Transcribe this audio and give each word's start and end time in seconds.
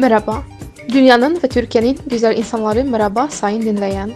Merhaba. 0.00 0.42
Dünyanın 0.88 1.42
ve 1.42 1.48
Türkiye'nin 1.48 1.98
güzel 2.06 2.36
insanları 2.36 2.84
merhaba 2.84 3.28
sayın 3.28 3.62
dinleyen. 3.62 4.12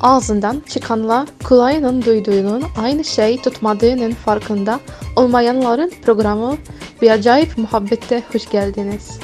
Ağzından 0.00 0.60
çıkanla 0.60 1.26
kulağının 1.44 2.02
duyduğunun 2.02 2.64
aynı 2.78 3.04
şey 3.04 3.42
tutmadığının 3.42 4.10
farkında 4.10 4.80
olmayanların 5.16 5.92
programı 6.02 6.58
Bir 7.02 7.10
Acayip 7.10 7.58
Muhabbette 7.58 8.22
hoş 8.32 8.50
geldiniz. 8.50 9.20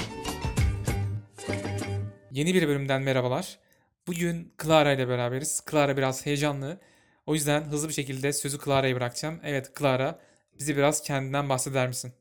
Yeni 2.31 2.55
bir 2.55 2.69
bölümden 2.69 3.03
merhabalar. 3.03 3.59
Bugün 4.07 4.53
Clara 4.63 4.93
ile 4.93 5.09
beraberiz. 5.09 5.63
Clara 5.71 5.97
biraz 5.97 6.27
heyecanlı. 6.27 6.81
O 7.27 7.35
yüzden 7.35 7.63
hızlı 7.63 7.89
bir 7.89 7.95
şekilde 7.95 8.33
sözü 8.33 8.59
Clara'ya 8.65 8.97
bırakacağım. 8.97 9.41
Evet 9.45 9.79
Clara, 9.79 10.19
bizi 10.59 10.77
biraz 10.77 11.03
kendinden 11.03 11.49
bahseder 11.49 11.89
misin? 11.89 12.13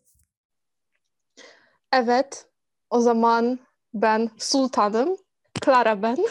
Evet, 1.93 2.45
o 2.89 2.99
zaman 2.99 3.59
ben 3.93 4.29
Sultanım. 4.37 5.17
Clara 5.65 6.01
ben. 6.01 6.17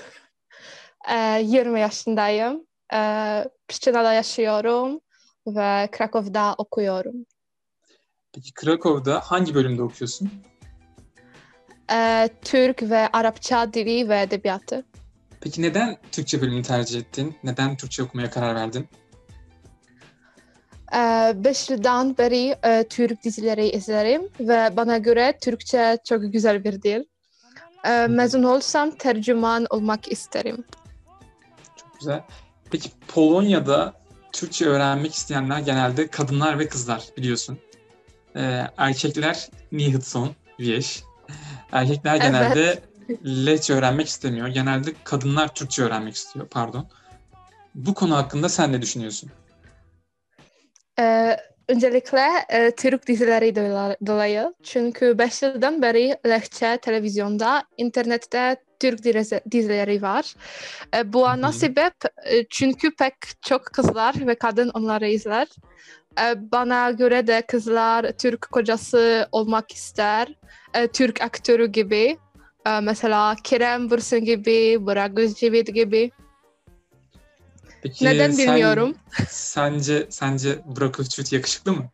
Ee, 1.11 1.43
20 1.43 1.81
yaşındayım. 1.81 2.67
Ee, 2.95 3.45
Pristina'da 3.69 4.13
yaşıyorum 4.13 5.01
ve 5.47 5.89
Krakow'da 5.93 6.55
okuyorum. 6.59 7.15
Peki 8.33 8.55
Krakow'da 8.55 9.21
hangi 9.21 9.55
bölümde 9.55 9.83
okuyorsun? 9.83 10.31
Ee, 11.93 12.29
Türk 12.43 12.83
ve 12.83 13.09
Arapça 13.13 13.73
dili 13.73 14.09
ve 14.09 14.23
edebiyatı. 14.23 14.85
Peki 15.41 15.63
neden 15.63 15.97
Türkçe 16.13 16.41
bölümünü 16.41 16.63
tercih 16.63 17.01
ettin? 17.01 17.37
Neden 17.43 17.77
Türkçe 17.77 18.03
okumaya 18.03 18.31
karar 18.31 18.55
verdin? 18.55 18.89
Ee, 20.97 21.33
beş 21.37 21.71
yıldan 21.71 22.19
beri 22.19 22.57
e, 22.65 22.85
Türk 22.91 23.25
dizileri 23.25 23.69
izlerim 23.69 24.23
ve 24.41 24.77
bana 24.77 24.99
göre 24.99 25.39
Türkçe 25.43 25.99
çok 26.05 26.33
güzel 26.33 26.65
bir 26.65 26.83
dil. 26.83 27.05
Ee, 27.85 28.07
mezun 28.07 28.43
olsam 28.43 28.91
tercüman 28.91 29.67
olmak 29.71 30.13
isterim. 30.13 30.65
Çok 31.77 31.99
güzel. 32.01 32.23
Peki 32.71 32.91
Polonya'da 33.09 33.95
Türkçe 34.33 34.67
öğrenmek 34.67 35.15
isteyenler 35.15 35.59
genelde 35.59 36.07
kadınlar 36.07 36.59
ve 36.59 36.69
kızlar 36.69 37.03
biliyorsun. 37.17 37.59
Ee, 38.37 38.67
erkekler 38.77 39.49
chcą 39.73 40.29
wieś. 40.57 41.03
Erkekler 41.73 42.17
genelde 42.17 42.83
Lehçe 43.25 43.75
öğrenmek 43.75 44.09
istemiyor. 44.09 44.49
Genelde 44.49 44.93
kadınlar 45.05 45.55
Türkçe 45.55 45.83
öğrenmek 45.83 46.15
istiyor. 46.15 46.49
Pardon. 46.49 46.89
Bu 47.75 47.95
konu 47.95 48.17
hakkında 48.17 48.49
sen 48.49 48.73
ne 48.73 48.83
düşünüyorsun? 48.83 49.31
Ee, 51.01 51.37
öncelikle 51.69 52.27
e, 52.49 52.71
Türk 52.71 53.07
dizileri 53.07 53.49
dola- 53.49 53.97
dolayı. 54.07 54.55
Çünkü 54.63 55.19
5 55.19 55.43
yıldan 55.43 55.83
beri 55.83 56.17
Lehçe 56.27 56.79
televizyonda, 56.83 57.65
internette 57.77 58.57
Türk 58.81 59.05
dizi- 59.05 59.41
dizileri 59.51 60.03
var. 60.03 60.35
E, 60.97 61.13
bu 61.13 61.27
ana 61.27 61.53
sebep 61.53 61.95
e, 62.25 62.45
çünkü 62.51 62.97
pek 62.97 63.15
çok 63.43 63.65
kızlar 63.65 64.15
ve 64.27 64.35
kadın 64.35 64.71
onları 64.75 65.09
izler. 65.09 65.47
E, 66.21 66.53
bana 66.53 66.91
göre 66.91 67.27
de 67.27 67.43
kızlar 67.49 68.13
Türk 68.13 68.43
kocası 68.53 69.29
olmak 69.33 69.73
ister. 69.73 70.29
E, 70.75 70.87
Türk 70.87 71.23
aktörü 71.23 71.67
gibi. 71.67 72.17
E, 72.67 72.81
mesela 72.81 73.37
Kerem 73.45 73.91
Bürsin 73.91 74.25
gibi, 74.25 74.87
Burak 74.87 75.19
Özçivit 75.19 75.75
gibi. 75.75 76.11
Peki 77.85 78.05
Neden 78.05 78.31
sen- 78.31 78.47
bilmiyorum. 78.47 78.95
Sence 79.29 80.07
sence 80.11 80.59
Burak 80.65 81.01
Özçivit 81.01 81.33
yakışıklı 81.33 81.73
mı? 81.73 81.91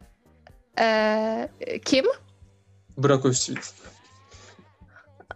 E, 0.78 1.48
kim? 1.84 2.04
Burak 2.96 3.24
Özçivit. 3.24 3.72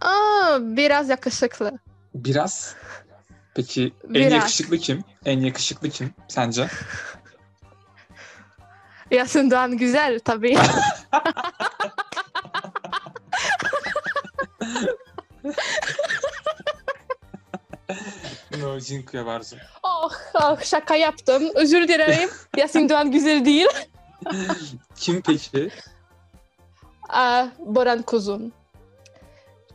Aa, 0.01 0.57
biraz 0.61 1.09
yakışıklı. 1.09 1.71
Biraz. 2.13 2.75
Peki 3.55 3.93
en 4.07 4.13
Biraz. 4.13 4.31
yakışıklı 4.31 4.77
kim? 4.77 5.03
En 5.25 5.39
yakışıklı 5.39 5.89
kim 5.89 6.13
sence? 6.27 6.67
Yasin 9.11 9.51
Doğan 9.51 9.77
güzel 9.77 10.19
tabii. 10.19 10.57
No, 18.61 18.79
dziękuję 18.81 19.23
bardzo. 19.23 19.55
oh, 19.83 20.11
oh, 20.33 20.61
şaka 20.63 20.95
yaptım. 20.95 21.43
Özür 21.55 21.87
dilerim. 21.87 22.29
Yasin 22.57 22.89
Doğan 22.89 23.11
güzel 23.11 23.45
değil. 23.45 23.67
Kim 24.95 25.21
peki? 25.21 25.71
Aa, 27.09 27.45
Boran 27.59 28.01
Kuzum 28.01 28.51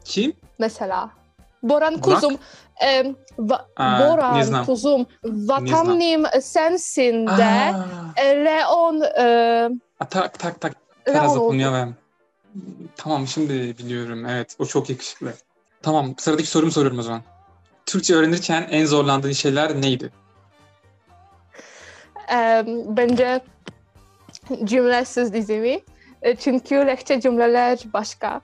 Kim? 0.05 0.33
mesela. 0.59 1.11
Boran? 1.63 1.99
Kuzum. 2.01 2.39
Em, 2.81 3.17
va- 3.39 3.65
Aa, 3.77 3.99
Boran 4.01 4.43
znam. 4.43 4.67
Kuzum. 4.67 5.07
Vatanım 5.25 6.25
sensin 6.43 7.27
de. 7.27 7.73
E, 8.17 8.45
Leon 8.45 9.01
e, 9.01 9.71
a, 10.01 10.05
tak 10.09 10.39
tak 10.39 10.61
tak. 10.61 10.73
Teraz 11.05 11.23
Leon 11.23 11.29
oldu. 11.29 11.35
zapomniałem. 11.35 11.95
Tamam 12.97 13.27
şimdi 13.27 13.79
biliyorum. 13.79 14.27
Evet 14.27 14.57
o 14.59 14.67
çok 14.67 14.91
yakışıklı. 14.91 15.33
Tamam 15.83 16.15
sıradaki 16.19 16.49
sorumu 16.49 16.73
soruyorum 16.73 16.99
o 16.99 17.03
zaman. 17.03 17.23
Türkçe 17.91 18.15
öğrenirken 18.15 18.69
en 18.71 18.87
zorlandığın 18.87 19.33
şeyler 19.33 19.83
neydi? 19.83 20.11
Bence 22.87 23.41
cümlesiz 24.65 25.33
dizimi. 25.33 25.81
E, 26.23 26.37
Çünkü 26.37 26.75
lehçe 26.75 27.21
cümleler 27.21 27.79
başka. 27.93 28.41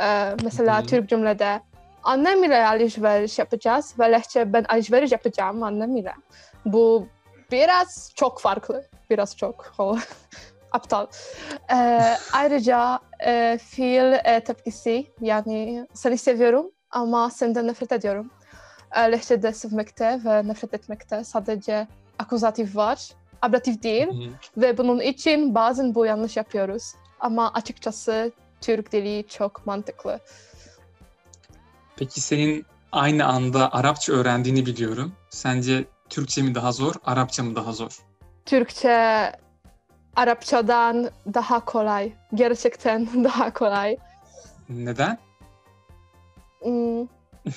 E, 0.00 0.36
mesela 0.44 0.82
hı. 0.82 0.86
Türk 0.86 1.08
cümlede 1.08 1.60
annem 2.04 2.44
ile 2.44 2.66
alışveriş 2.66 3.38
yapacağız 3.38 3.94
ve 3.98 4.12
lehçe 4.12 4.52
ben 4.52 4.64
alışveriş 4.68 5.12
yapacağım 5.12 5.62
annem 5.62 5.96
ile. 5.96 6.12
Bu 6.64 7.06
biraz 7.52 8.12
çok 8.14 8.40
farklı. 8.40 8.84
Biraz 9.10 9.36
çok 9.36 9.74
aptal. 10.72 11.06
E, 11.72 12.00
ayrıca 12.32 12.98
e, 13.26 13.58
fiil 13.62 14.12
e, 14.12 14.40
tepkisi 14.44 15.06
yani 15.20 15.86
seni 15.94 16.18
seviyorum 16.18 16.70
ama 16.90 17.30
senden 17.30 17.66
nefret 17.66 17.92
ediyorum. 17.92 18.30
E, 18.96 19.12
lehçede 19.12 19.52
sevmekte 19.52 20.20
ve 20.24 20.48
nefret 20.48 20.74
etmekte 20.74 21.24
sadece 21.24 21.88
akuzatif 22.18 22.76
var. 22.76 23.08
Ablatif 23.42 23.82
değil 23.82 24.06
Hı. 24.06 24.32
ve 24.56 24.78
bunun 24.78 25.00
için 25.00 25.54
bazen 25.54 25.94
bu 25.94 26.06
yanlış 26.06 26.36
yapıyoruz. 26.36 26.92
Ama 27.20 27.52
açıkçası 27.52 28.32
Türk 28.60 28.92
dili 28.92 29.24
çok 29.28 29.66
mantıklı. 29.66 30.20
Peki 31.96 32.20
senin 32.20 32.66
aynı 32.92 33.26
anda 33.26 33.72
Arapça 33.72 34.12
öğrendiğini 34.12 34.66
biliyorum. 34.66 35.12
Sence 35.30 35.84
Türkçe 36.08 36.42
mi 36.42 36.54
daha 36.54 36.72
zor, 36.72 36.94
Arapça 37.04 37.42
mı 37.42 37.56
daha 37.56 37.72
zor? 37.72 37.98
Türkçe 38.46 39.32
Arapçadan 40.16 41.10
daha 41.34 41.64
kolay. 41.64 42.12
Gerçekten 42.34 43.08
daha 43.24 43.52
kolay. 43.52 43.96
Neden? 44.68 45.18
Hmm, 46.62 47.06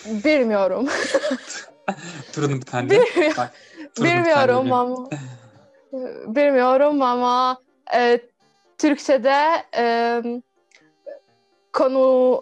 bilmiyorum. 0.05 0.87
Turun 2.33 2.61
bir 2.61 2.65
tane. 2.65 2.89
Bilmiyorum. 2.89 3.33
Bak, 3.37 3.53
bir 3.79 3.93
tane 3.93 4.17
bilmiyorum 4.17 4.61
biliyor. 4.61 4.77
ama 4.77 5.09
bilmiyorum 6.35 7.01
ama 7.01 7.57
e, 7.95 8.19
Türkçe'de 8.77 9.65
e, 9.75 10.23
konu 11.73 12.41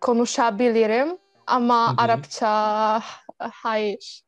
konuşabilirim 0.00 1.18
ama 1.46 1.86
Hı 1.88 1.90
hı. 1.90 1.94
Arapça 1.98 3.02
hayır. 3.38 4.22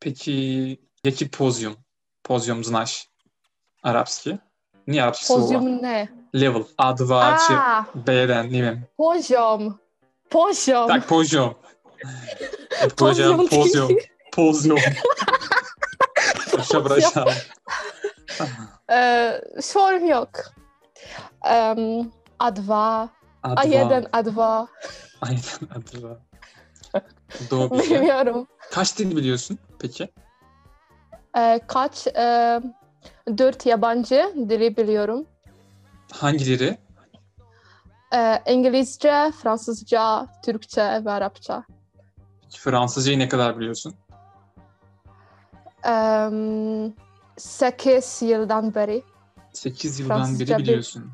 Peki, 0.00 0.78
jaki? 1.04 1.30
Poziom 2.24 2.64
znasz 2.64 3.08
arabski? 3.82 4.38
Nie 4.86 5.02
arabski 5.02 5.26
słowa. 5.26 5.40
Poziom 5.40 5.82
ne? 5.82 6.08
Level. 6.34 6.64
A2 6.78 6.98
czy 7.46 7.52
Aa, 7.52 7.84
B1, 7.94 8.50
nie 8.50 8.62
wiem. 8.62 8.84
Poziom. 10.30 10.88
Tak, 10.88 11.06
poziom. 11.06 11.54
Jak 12.80 12.94
powiedziałem 12.94 13.48
poziom. 13.48 13.88
Poziom. 14.32 14.78
Przepraszam. 16.60 17.28
Sorun 19.60 20.06
yok. 20.06 20.28
Em, 21.44 21.78
A2, 22.38 23.08
A2. 23.42 23.56
A1, 23.56 24.08
A2. 24.10 24.66
Aynen 25.20 25.42
A2. 25.74 26.16
Doğru. 27.50 27.70
Bilmiyorum. 27.78 28.46
Kaç 28.70 28.98
dil 28.98 29.16
biliyorsun 29.16 29.58
peki? 29.78 30.08
Ee, 31.36 31.60
kaç? 31.66 32.06
e, 32.06 32.60
dört 33.38 33.66
yabancı 33.66 34.34
dili 34.48 34.76
biliyorum. 34.76 35.26
Hangileri? 36.12 36.78
Ee, 38.14 38.42
İngilizce, 38.46 39.32
Fransızca, 39.42 40.26
Türkçe 40.44 41.04
ve 41.04 41.10
Arapça. 41.10 41.64
Fransızcayı 42.50 43.18
ne 43.18 43.28
kadar 43.28 43.58
biliyorsun? 43.58 43.94
Em, 45.84 46.94
sekiz 47.38 48.22
yıldan 48.22 48.74
beri. 48.74 49.02
8 49.52 50.00
yıldan 50.00 50.16
Fransızca 50.16 50.46
beri 50.54 50.58
bil- 50.58 50.64
biliyorsun. 50.68 51.12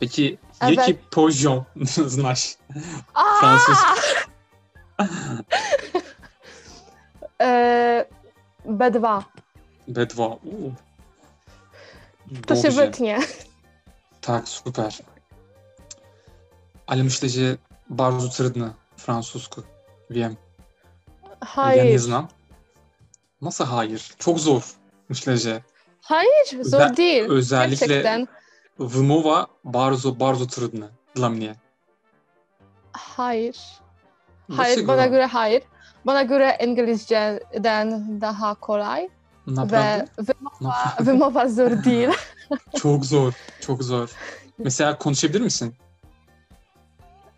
Peki 0.00 0.38
Evet. 0.62 0.78
Yaki 0.78 1.00
Pojon 1.10 1.66
znasz? 1.84 2.56
Aa! 3.14 3.34
Francusku. 3.40 3.98
E, 7.40 8.08
B2. 8.66 9.22
B2. 9.88 10.38
Uuu. 10.44 10.72
To 12.46 12.56
się 12.56 12.70
wytnie. 12.70 13.18
Tak, 14.20 14.48
super. 14.48 14.98
Ale 16.92 17.02
myślę, 17.04 17.28
że 17.28 17.56
bardzo 17.90 18.28
trudne 18.28 18.70
francusku. 18.96 19.62
Wiem. 20.10 20.36
Ja 21.26 21.38
nie 21.38 21.46
Hayır. 21.46 21.98
znam. 21.98 22.28
Nasıl 23.40 23.64
hayır? 23.64 24.14
Çok 24.18 24.40
zor. 24.40 24.62
Myślę, 25.08 25.36
że 25.36 25.62
Hayır, 26.02 26.62
zor 26.62 26.80
Özel- 26.80 26.96
değil. 26.96 27.24
özellikle 27.28 27.86
Gerçekten. 27.86 28.28
wymowa 28.78 29.46
bardzo, 29.64 30.20
bardzo 30.20 30.46
trudne 30.46 30.88
dla 31.16 31.28
mnie. 31.28 31.54
Hayır. 32.92 33.56
Hayır, 34.50 34.76
Dlaczego? 34.76 34.88
bana 34.92 35.06
göre 35.06 35.26
hayır. 35.26 35.62
Bana 36.06 36.22
göre 36.22 36.58
İngilizceden 36.64 38.20
daha 38.20 38.54
kolay 38.54 39.08
ve 39.46 39.54
Naprawdę? 39.54 40.06
wymowa, 40.16 40.58
Naprawdę. 40.60 40.96
wymowa 41.04 41.48
zor 41.48 41.84
değil. 41.84 42.08
Çok 42.82 43.04
zor, 43.04 43.32
çok 43.60 43.82
zor. 43.82 44.08
Mesela 44.58 44.98
konuşabilir 44.98 45.40
misin? 45.40 45.74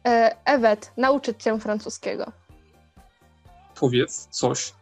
E, 0.06 0.36
evet, 0.46 0.92
nauczyć 0.96 1.42
się 1.42 1.60
francuskiego. 1.60 2.24
Powiedz 3.74 4.28
coś. 4.30 4.72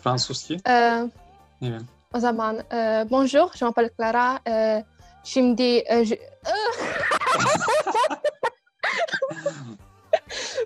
Francuski? 0.00 0.60
E, 0.68 1.08
Nie 1.60 1.70
wiem. 1.70 1.86
o 2.12 2.20
zaman, 2.20 2.62
e, 2.72 3.06
bonjour, 3.10 3.50
je 3.56 3.66
m'appelle 3.66 3.90
Clara. 3.96 4.38
E, 4.48 4.84
şimdi 5.24 5.82
e, 5.86 6.04
je- 6.04 6.16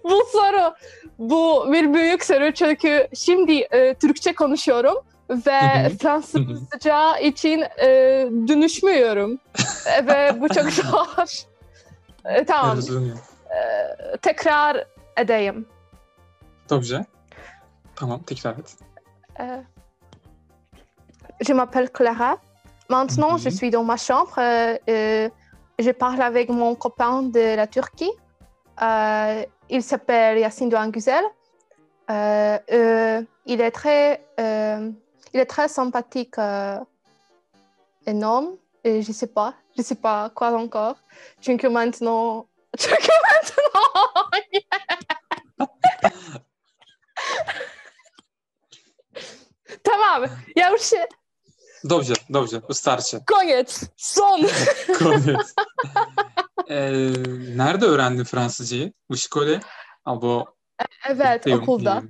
bu 0.05 0.20
soru, 0.32 0.75
bu 1.19 1.73
bir 1.73 1.94
büyük 1.94 2.25
soru 2.25 2.53
çünkü 2.53 3.09
şimdi 3.15 3.53
e, 3.61 3.94
Türkçe 3.94 4.35
konuşuyorum 4.35 4.94
ve. 5.31 5.91
Fransızca 6.03 7.19
için 7.19 7.65
e, 7.81 7.87
dönüşmüyorum 8.49 9.38
ve 10.06 10.41
bu 10.41 10.49
çok 10.49 10.70
zor. 10.70 11.44
E, 12.25 12.44
tamam, 12.44 12.76
Rozumiem. 12.76 13.17
e, 13.50 14.17
tekrar 14.19 14.87
edeyim. 15.17 15.67
Dobrze. 16.69 17.05
Tamam, 17.97 18.21
tekrar 18.23 18.59
et. 18.59 18.76
Euh, 19.41 19.62
je 21.41 21.53
m'appelle 21.53 21.91
Clara. 21.91 22.38
Maintenant, 22.88 23.37
je 23.38 23.49
Mhm. 23.49 23.55
suis 23.56 23.71
dans 23.71 23.85
ma 23.85 23.97
chambre. 23.97 24.35
euh, 24.38 25.29
je 25.79 25.91
parle 25.91 26.23
avec 26.23 26.49
mon 26.49 26.75
copain 26.75 27.23
de 27.23 27.56
la 27.56 27.67
Turquie. 27.67 28.12
Euh, 28.82 29.44
il 29.69 29.82
s'appelle 29.82 30.38
Yassine 30.38 30.69
Doğan 30.70 30.91
Güzel. 30.91 31.25
Euh, 32.11 33.23
il 33.47 33.61
est 33.61 33.70
très, 33.70 34.20
il 34.38 35.41
est 35.41 35.47
très 35.47 35.69
sympathique, 35.69 36.38
euh, 36.38 36.79
énorme. 38.06 38.49
Et 38.85 39.03
je 39.03 39.13
sais 39.13 39.27
pas, 39.35 39.55
je 39.77 39.83
sais 39.83 40.01
pas 40.01 40.31
quoi 40.35 40.49
encore. 40.49 40.97
Çünkü 41.41 41.69
maintenant, 41.69 42.47
çünkü 42.79 43.13
maintenant, 43.33 43.65
Tamam, 49.83 50.31
ja 50.57 50.71
już 50.71 50.83
się... 50.83 51.07
Dobrze, 51.85 52.15
dobrze. 52.31 52.61
Wystarczy. 52.61 53.21
Koniec, 53.27 53.85
son! 53.97 54.41
Koniec. 54.99 55.55
Ee, 56.69 56.93
nerede 57.57 57.87
öğrendin 57.87 58.25
Fransızcayı? 58.25 58.93
Bu 59.11 59.17
şkole? 59.17 59.61
Albo 60.05 60.47
Evet, 61.09 61.47
okulda. 61.47 62.03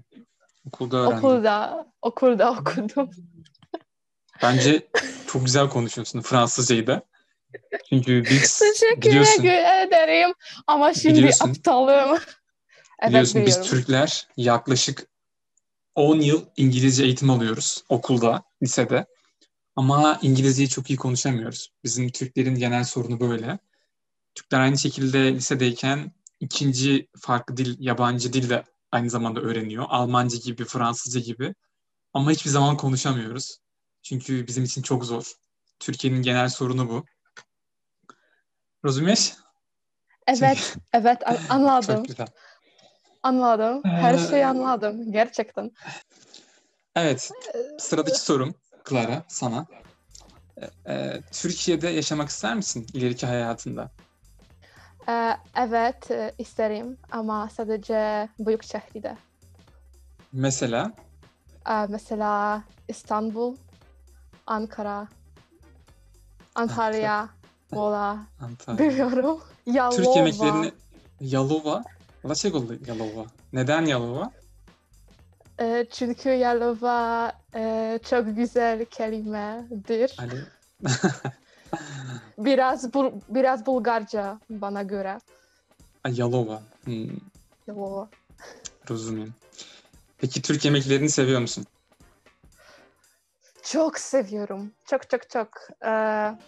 Okulda 0.67 0.97
öğrendim. 0.97 1.19
Okulda, 1.19 1.87
okulda 2.03 2.51
okudum. 2.51 3.11
Bence 4.43 4.87
çok 5.27 5.45
güzel 5.45 5.69
konuşuyorsun 5.69 6.21
Fransızcayı 6.21 6.87
da. 6.87 7.03
Çünkü 7.89 8.25
biz 8.31 8.63
biliyorsun, 8.97 9.45
ederim. 9.45 10.35
Ama 10.67 10.95
şimdi 10.95 11.19
Biliyorsun. 11.19 11.51
aptalım. 11.51 12.19
Evet, 12.99 13.09
biliyorsun 13.09 13.47
biz 13.47 13.47
biliyorum. 13.47 13.71
Türkler 13.71 14.29
yaklaşık 14.37 15.07
10 15.95 16.21
yıl 16.21 16.45
İngilizce 16.57 17.05
eğitim 17.05 17.31
alıyoruz 17.31 17.85
okulda, 17.89 18.43
lisede. 18.63 19.07
Ama 19.77 20.19
İngilizceyi 20.23 20.69
çok 20.69 20.91
iyi 20.91 20.97
konuşamıyoruz. 20.97 21.73
Bizim 21.85 22.09
Türklerin 22.09 22.55
genel 22.55 22.85
sorunu 22.85 23.21
böyle. 23.21 23.59
Türkler 24.35 24.61
aynı 24.61 24.79
şekilde 24.79 25.35
lisedeyken 25.35 26.13
ikinci 26.41 27.09
farklı 27.21 27.57
dil, 27.57 27.77
yabancı 27.79 28.33
dil 28.33 28.51
de 28.51 28.65
aynı 28.93 29.11
zamanda 29.11 29.41
öğreniyor. 29.41 29.85
Almanca 29.89 30.39
gibi, 30.39 30.65
Fransızca 30.65 31.21
gibi. 31.21 31.55
Ama 32.13 32.31
hiçbir 32.31 32.51
zaman 32.51 32.77
konuşamıyoruz. 32.77 33.59
Çünkü 34.05 34.47
bizim 34.47 34.65
için 34.65 34.83
çok 34.83 35.05
zor. 35.05 35.33
Türkiye'nin 35.81 36.23
genel 36.23 36.49
sorunu 36.49 36.89
bu. 36.89 37.05
Rozumiesz? 38.85 39.37
Evet, 40.27 40.77
evet 40.93 41.29
an- 41.29 41.39
anladım. 41.49 41.97
Çok 41.97 42.09
güzel. 42.09 42.27
Anladım. 43.23 43.83
Her 43.85 44.15
Ee, 44.15 44.19
şeyi 44.19 44.47
anladım. 44.47 45.13
Gerçekten. 45.13 45.71
Evet, 46.97 47.31
sıradaki 47.79 48.21
sorum 48.21 48.55
Clara 48.89 49.25
sana. 49.29 49.67
Ee, 50.87 50.93
e, 50.93 51.21
Türkiye'de 51.33 51.89
yaşamak 51.89 52.29
ister 52.29 52.55
misin 52.57 52.87
ileriki 52.93 53.27
hayatında? 53.27 53.91
Ee, 55.09 55.37
evet, 55.57 56.11
e, 56.11 56.35
isterim 56.39 56.99
ama 57.11 57.49
sadece 57.49 58.29
büyük 58.39 58.65
şehirde. 58.65 59.17
Mesela 60.33 60.93
Ee, 61.69 61.87
mesela 61.89 62.63
İstanbul, 62.89 63.57
Ankara, 64.47 65.09
Antalya, 66.55 67.29
Muğla, 67.73 68.19
Antalya. 68.41 68.79
bilmiyorum. 68.79 69.41
Yalova. 69.67 69.97
Türk 69.97 70.17
yemeklerini 70.17 70.73
Yalova. 71.21 71.85
Dlaczego 72.25 72.65
Yalova? 72.87 73.27
Neden 73.53 73.87
Yalova? 73.87 74.31
Ee, 75.61 75.87
çünkü 75.93 76.29
Yalova 76.29 77.33
e, 77.55 77.99
çok 78.11 78.37
güzel 78.37 78.85
kelimedir. 78.85 80.15
Hani 80.17 80.33
Biraz 82.39 82.95
bul- 82.95 83.21
biraz 83.29 83.67
Bulgarca 83.67 84.41
bana 84.51 84.83
göre. 84.83 85.21
Ay, 86.05 86.15
Yalova. 86.21 86.63
Hmm, 86.85 87.09
Yalova. 87.67 88.09
rozumiem. 88.91 89.35
Peki 90.19 90.43
Türk 90.43 90.65
yemeklerini 90.65 91.11
seviyor 91.11 91.41
musun? 91.41 91.67
Çok 93.65 93.99
seviyorum. 93.99 94.73
Çok 94.85 95.11
çok 95.11 95.31
çok. 95.31 95.49
Ee, 95.85 96.39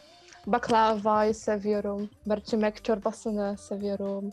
baklavayı 0.47 1.35
seviyorum. 1.35 2.11
Mercimek 2.27 2.85
çorbasını 2.85 3.57
seviyorum. 3.59 4.31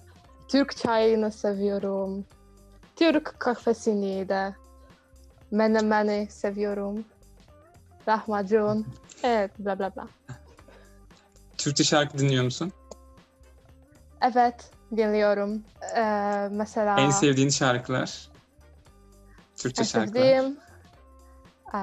Türk 0.48 0.78
çayını 0.78 1.32
seviyorum. 1.32 2.26
Türk 2.96 3.36
kahvesini 3.40 4.30
de. 4.30 4.56
Menemeni 5.52 6.28
seviyorum. 6.32 7.06
Lahmacun. 8.08 8.88
Evet, 9.24 9.60
bla 9.60 9.80
bla 9.80 9.96
bla. 9.96 10.08
Türkçe 11.58 11.84
şarkı 11.84 12.18
dinliyor 12.18 12.44
musun? 12.44 12.72
Evet, 14.22 14.72
dinliyorum. 14.96 15.64
Ee, 15.96 16.48
mesela 16.52 17.00
En 17.00 17.10
sevdiğin 17.10 17.50
şarkılar? 17.50 18.30
Türkçe 19.56 19.82
en 19.82 19.86
şarkılar. 19.86 20.24
sevdiğim 20.24 20.58
ee, 21.76 21.80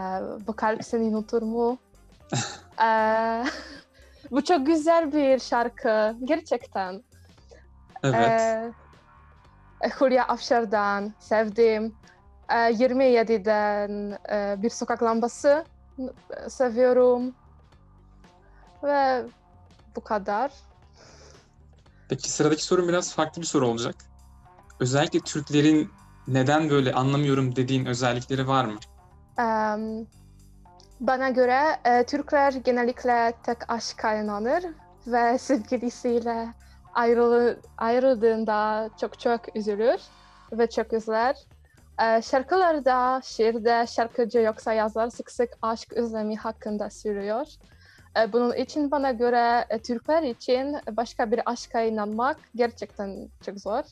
bu 0.46 0.56
kalp 0.56 0.84
seni 0.84 1.02
unutur 1.02 1.42
mu? 1.42 1.78
Ee, 2.82 3.44
bu 4.30 4.44
çok 4.44 4.66
güzel 4.66 5.12
bir 5.12 5.38
şarkı. 5.38 6.16
Gerçekten. 6.24 7.02
Evet. 8.02 8.40
Ee, 8.40 8.72
Hülya 10.00 10.24
Avşar'dan 10.24 11.14
sevdim. 11.20 11.94
Ee, 12.50 12.54
27'den 12.54 14.18
e, 14.32 14.62
Bir 14.62 14.70
Sokak 14.70 15.02
Lambası 15.02 15.64
e, 15.98 16.50
seviyorum. 16.50 17.34
Ve 18.82 19.22
bu 19.96 20.00
kadar. 20.00 20.52
Peki 22.08 22.30
sıradaki 22.30 22.64
sorum 22.64 22.88
biraz 22.88 23.14
farklı 23.14 23.42
bir 23.42 23.46
soru 23.46 23.68
olacak. 23.68 23.94
Özellikle 24.80 25.20
Türklerin 25.20 25.90
neden 26.28 26.70
böyle 26.70 26.92
anlamıyorum 26.92 27.56
dediğin 27.56 27.86
özellikleri 27.86 28.48
var 28.48 28.64
mı? 28.64 28.78
Bana 31.00 31.30
göre 31.30 31.60
e, 31.84 32.04
Türkler 32.04 32.52
genellikle 32.52 33.32
tek 33.42 33.70
aşka 33.70 34.14
inanır 34.14 34.64
ve 35.06 35.38
sevgilisiyle 35.38 36.48
ayrılı, 36.94 37.60
ayrıldığında 37.78 38.90
çok 39.00 39.18
çok 39.18 39.56
üzülür 39.56 40.00
ve 40.52 40.66
çok 40.66 40.92
üzüler. 40.92 41.36
E, 42.02 42.22
şarkılarda, 42.22 43.20
şiirde 43.24 43.86
şarkıcı 43.86 44.38
yoksa 44.38 44.72
yazar 44.72 45.10
sık 45.10 45.30
sık 45.30 45.50
aşk 45.62 45.92
özlemi 45.92 46.36
hakkında 46.36 46.90
söylüyor. 46.90 47.46
E, 48.16 48.32
bunun 48.32 48.52
için 48.52 48.90
bana 48.90 49.12
göre 49.12 49.64
e, 49.70 49.78
Türkler 49.78 50.22
için 50.22 50.76
başka 50.90 51.30
bir 51.30 51.40
aşka 51.46 51.80
inanmak 51.80 52.36
gerçekten 52.54 53.28
çok 53.46 53.60
zor. 53.60 53.82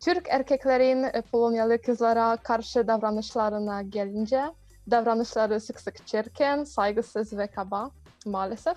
Türk 0.00 0.28
erkeklerin 0.28 1.22
Polonyalı 1.32 1.82
kızlara 1.82 2.36
karşı 2.36 2.88
davranışlarına 2.88 3.82
gelince 3.82 4.42
davranışları 4.90 5.60
sık 5.60 5.80
sık 5.80 6.06
çirkin, 6.06 6.64
saygısız 6.64 7.38
ve 7.38 7.46
kaba 7.46 7.90
maalesef. 8.26 8.76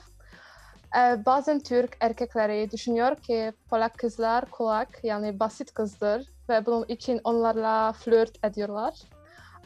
Ee, 0.97 1.25
bazen 1.25 1.59
Türk 1.59 1.97
erkekleri 1.99 2.71
düşünüyor 2.71 3.15
ki 3.15 3.53
Polak 3.69 3.97
kızlar 3.97 4.45
kolak 4.45 5.03
yani 5.03 5.39
basit 5.39 5.73
kızdır 5.73 6.27
ve 6.49 6.65
bunun 6.65 6.85
için 6.87 7.21
onlarla 7.23 7.91
flört 7.91 8.45
ediyorlar. 8.45 8.93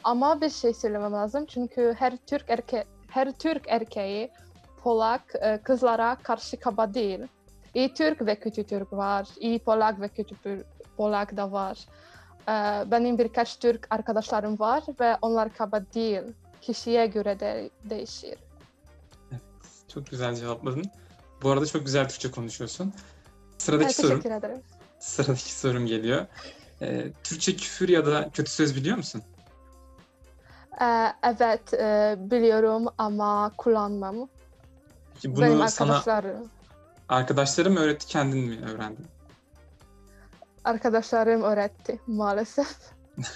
Ama 0.04 0.40
bir 0.40 0.50
şey 0.50 0.74
söylemem 0.74 1.12
lazım 1.12 1.46
çünkü 1.46 1.94
her 1.98 2.16
Türk 2.16 2.50
erke 2.50 2.84
her 3.10 3.32
Türk 3.32 3.68
erkeği 3.68 4.30
Polak 4.82 5.22
e, 5.40 5.58
kızlara 5.58 6.16
karşı 6.22 6.60
kaba 6.60 6.94
değil. 6.94 7.20
İyi 7.74 7.94
Türk 7.94 8.26
ve 8.26 8.34
kötü 8.34 8.64
Türk 8.64 8.92
var, 8.92 9.28
iyi 9.40 9.58
Polak 9.58 10.00
ve 10.00 10.08
kötü 10.08 10.64
Polak 10.96 11.36
da 11.36 11.52
var. 11.52 11.86
Ee, 12.48 12.52
benim 12.90 13.18
birkaç 13.18 13.58
Türk 13.58 13.86
arkadaşlarım 13.90 14.58
var 14.58 14.82
ve 15.00 15.16
onlar 15.22 15.54
kaba 15.54 15.80
değil. 15.94 16.22
Kişiye 16.60 17.06
göre 17.06 17.40
de 17.40 17.70
değişir. 17.84 18.38
Evet, 19.32 19.42
çok 19.88 20.06
güzel 20.06 20.34
cevapladın. 20.34 20.84
Bu 21.42 21.50
arada 21.50 21.66
çok 21.66 21.84
güzel 21.84 22.08
Türkçe 22.08 22.30
konuşuyorsun. 22.30 22.92
Sıradaki 23.58 23.84
evet, 23.86 23.96
sorum. 23.96 24.20
Teşekkür 24.20 24.36
ederim. 24.36 24.62
Sıradaki 24.98 25.52
sorum 25.52 25.86
geliyor. 25.86 26.26
Ee, 26.82 27.12
Türkçe 27.24 27.56
küfür 27.56 27.88
ya 27.88 28.06
da 28.06 28.30
kötü 28.32 28.50
söz 28.50 28.76
biliyor 28.76 28.96
musun? 28.96 29.22
Ee, 30.80 31.12
evet 31.22 31.74
e, 31.74 32.16
biliyorum 32.18 32.86
ama 32.98 33.52
kullanmam. 33.56 34.28
Peki 35.14 35.36
bunu 35.36 35.44
Benim 35.44 35.68
sana 35.68 35.96
arkadaşlarım, 35.96 36.50
arkadaşların 37.08 37.72
mı 37.72 37.80
öğretti 37.80 38.06
kendin 38.06 38.38
mi 38.38 38.58
öğrendin? 38.64 39.06
Arkadaşlarım 40.64 41.42
öğretti 41.42 42.00
maalesef. 42.06 42.76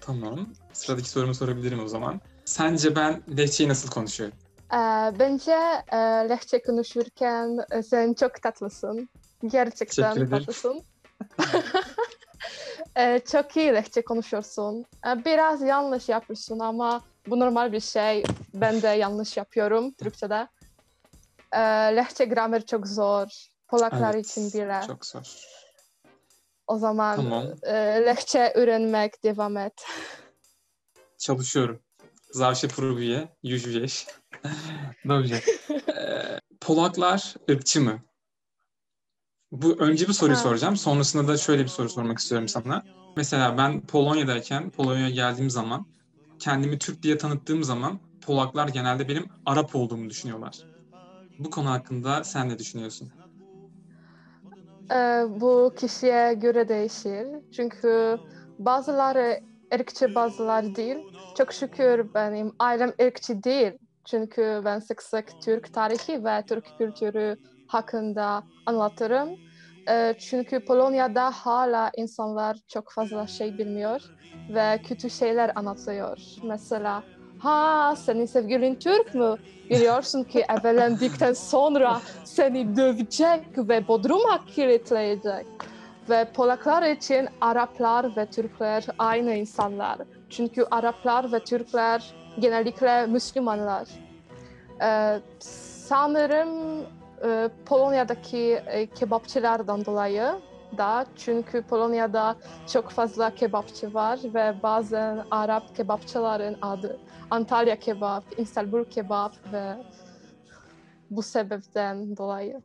Tamam. 0.00 0.46
Sıradaki 0.72 1.08
sorumu 1.08 1.34
sorabilirim 1.34 1.84
o 1.84 1.88
zaman. 1.88 2.20
Sence 2.44 2.96
ben 2.96 3.22
lehçeyi 3.38 3.68
nasıl 3.68 3.90
konuşuyorum? 3.90 4.38
Ee, 4.72 4.76
bence 5.18 5.56
e, 5.92 5.96
lehçe 6.28 6.62
konuşurken 6.62 7.58
e, 7.70 7.82
sen 7.82 8.14
çok 8.14 8.42
tatlısın. 8.42 9.08
Gerçekten 9.46 10.30
tatlısın. 10.30 10.82
Ee, 12.96 13.20
çok 13.32 13.56
iyi 13.56 13.72
lehçe 13.72 14.04
konuşuyorsun. 14.04 14.84
Ee, 15.06 15.24
biraz 15.24 15.62
yanlış 15.62 16.08
yapıyorsun 16.08 16.58
ama 16.58 17.02
bu 17.26 17.40
normal 17.40 17.72
bir 17.72 17.80
şey. 17.80 18.22
Ben 18.54 18.82
de 18.82 18.88
yanlış 18.88 19.36
yapıyorum 19.36 19.92
Türkçe'de. 19.92 20.48
Ee, 21.52 21.58
lehçe 21.96 22.24
gramer 22.24 22.66
çok 22.66 22.86
zor. 22.86 23.28
Polaklar 23.68 24.14
Evet, 24.14 24.26
için 24.26 24.52
bile. 24.52 24.80
Çok 24.86 25.06
zor. 25.06 25.22
O 26.72 26.78
zaman 26.78 27.16
Tamam. 27.16 27.44
e, 27.62 27.72
lehçe 28.06 28.52
öğrenmek 28.54 29.24
devam 29.24 29.56
et. 29.56 29.72
Çalışıyorum. 31.18 31.80
Zawsze 32.30 32.68
próbuję, 32.68 33.28
już 33.42 33.62
wiesz. 33.62 34.06
Dobrze. 35.08 35.40
Ee, 35.88 36.40
Polaklar 36.60 37.34
ırkçı 37.50 37.80
mı? 37.80 38.00
Bu 39.52 39.76
önce 39.78 40.08
bir 40.08 40.12
soruyu 40.12 40.36
Ha. 40.36 40.42
soracağım. 40.42 40.76
Sonrasında 40.76 41.28
da 41.28 41.36
şöyle 41.36 41.62
bir 41.62 41.68
soru 41.68 41.88
sormak 41.88 42.18
istiyorum 42.18 42.48
sana. 42.48 42.82
Mesela 43.16 43.58
ben 43.58 43.86
Polonya'dayken, 43.86 44.70
Polonya'ya 44.70 45.10
geldiğim 45.10 45.50
zaman, 45.50 45.86
kendimi 46.38 46.78
Türk 46.78 47.02
diye 47.02 47.18
tanıttığım 47.18 47.64
zaman 47.64 48.00
Polaklar 48.20 48.68
genelde 48.68 49.08
benim 49.08 49.26
Arap 49.46 49.76
olduğumu 49.76 50.10
düşünüyorlar. 50.10 50.58
Bu 51.38 51.50
konu 51.50 51.70
hakkında 51.70 52.24
sen 52.24 52.48
ne 52.48 52.58
düşünüyorsun? 52.58 53.10
Ee, 54.92 55.24
bu 55.28 55.74
kişiye 55.76 56.34
göre 56.34 56.68
değişir. 56.68 57.26
Çünkü 57.50 58.18
bazıları 58.58 59.40
ırkçı 59.74 60.14
bazıları 60.14 60.74
değil. 60.74 60.98
Çok 61.34 61.52
şükür 61.52 62.14
benim 62.14 62.52
ailem 62.58 62.92
ırkçı 63.02 63.42
değil. 63.42 63.72
Çünkü 64.04 64.62
ben 64.64 64.78
sık 64.78 65.02
sık 65.02 65.40
Türk 65.40 65.72
tarihi 65.72 66.24
ve 66.24 66.44
Türk 66.48 66.64
kültürü 66.78 67.36
hakkında 67.66 68.44
anlatırım. 68.66 69.36
Ee, 69.88 70.14
çünkü 70.20 70.64
Polonya'da 70.64 71.30
hala 71.30 71.90
insanlar 71.96 72.56
çok 72.68 72.92
fazla 72.92 73.26
şey 73.26 73.58
bilmiyor 73.58 74.00
ve 74.48 74.80
kötü 74.82 75.10
şeyler 75.10 75.52
anlatıyor. 75.56 76.36
Mesela 76.42 77.04
ha 77.42 77.96
senin 77.96 78.26
sevgilin 78.26 78.74
Türk 78.74 79.14
mü? 79.14 79.36
Biliyorsun 79.70 80.24
ki 80.24 80.44
evlendikten 80.48 81.32
sonra 81.32 82.00
seni 82.24 82.76
dövecek 82.76 83.40
ve 83.56 83.88
bodruma 83.88 84.44
kilitleyecek. 84.46 85.46
Ve 86.10 86.24
Polaklar 86.24 86.82
için 86.82 87.28
Araplar 87.40 88.16
ve 88.16 88.26
Türkler 88.26 88.86
aynı 88.98 89.34
insanlar. 89.34 89.98
Çünkü 90.30 90.66
Araplar 90.70 91.32
ve 91.32 91.38
Türkler 91.38 92.14
genellikle 92.38 93.06
Müslümanlar. 93.06 93.88
Ee, 94.82 95.20
sanırım 95.88 96.80
e, 97.24 97.48
Polonya'daki 97.66 98.62
e, 98.66 98.86
kebapçılardan 98.86 99.84
dolayı 99.84 100.32
da 100.76 101.06
çünkü 101.16 101.62
Polonya'da 101.62 102.36
çok 102.72 102.90
fazla 102.90 103.34
kebapçı 103.34 103.94
var 103.94 104.18
ve 104.24 104.62
bazen 104.62 105.24
Arap 105.30 105.76
kebapçıların 105.76 106.56
adı 106.62 106.98
Antalya 107.30 107.78
kebap, 107.78 108.24
İstanbul 108.36 108.84
kebap 108.84 109.52
ve 109.52 109.76
bu 111.10 111.22
sebepten 111.22 112.16
dolayı. 112.16 112.62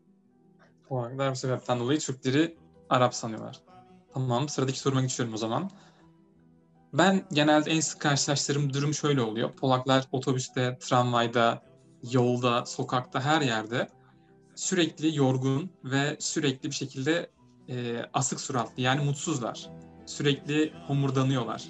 Bu 0.90 1.36
sebepten 1.36 1.80
dolayı 1.80 2.00
Türkleri 2.00 2.58
Arap 2.90 3.16
sanıyorlar. 3.16 3.60
Tamam, 4.14 4.50
sıradaki 4.50 4.80
soruma 4.80 5.02
geçiyorum 5.02 5.34
o 5.34 5.38
zaman. 5.38 5.70
Ben 6.94 7.24
genelde 7.32 7.72
en 7.72 7.80
sık 7.80 8.02
karşılaştığım 8.02 8.74
durum 8.74 8.94
şöyle 8.94 9.22
oluyor. 9.22 9.52
Polaklar 9.52 10.08
otobüste, 10.12 10.78
tramvayda, 10.80 11.62
yolda, 12.12 12.66
sokakta, 12.66 13.22
her 13.22 13.42
yerde 13.42 13.88
sürekli 14.56 15.18
yorgun 15.18 15.72
ve 15.84 16.18
sürekli 16.20 16.70
bir 16.70 16.76
şekilde 16.76 17.30
e, 17.70 18.02
asık 18.14 18.40
suratlı 18.40 18.82
yani 18.82 19.04
mutsuzlar. 19.06 19.70
Sürekli 20.06 20.74
homurdanıyorlar. 20.88 21.64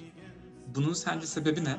Bunun 0.74 0.92
sence 0.92 1.26
sebebi 1.26 1.64
ne? 1.64 1.76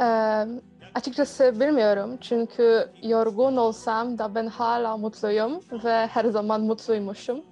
Ee, 0.00 0.46
açıkçası 0.94 1.60
bilmiyorum 1.60 2.18
çünkü 2.20 2.90
yorgun 3.02 3.56
olsam 3.56 4.18
da 4.18 4.34
ben 4.34 4.46
hala 4.46 4.96
mutluyum 4.96 5.60
ve 5.84 6.06
her 6.06 6.24
zaman 6.24 6.60
mutluymuşum. 6.60 7.44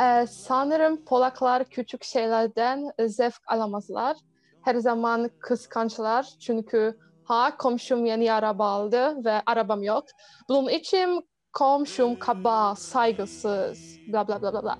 Ee, 0.00 0.26
sanırım 0.26 1.04
Polaklar 1.04 1.64
küçük 1.64 2.04
şeylerden 2.04 2.90
zevk 3.06 3.40
alamazlar. 3.46 4.16
Her 4.64 4.74
zaman 4.74 5.30
kıskançlar 5.40 6.26
çünkü 6.40 6.98
ha 7.24 7.56
komşum 7.56 8.06
yeni 8.06 8.32
araba 8.32 8.70
aldı 8.70 9.24
ve 9.24 9.42
arabam 9.46 9.82
yok. 9.82 10.04
Bunun 10.48 10.68
için 10.68 11.29
komşum 11.52 12.18
kaba, 12.18 12.74
saygısız, 12.74 13.98
bla 14.08 14.28
bla 14.28 14.42
bla 14.42 14.52
bla 14.52 14.62
bla. 14.62 14.78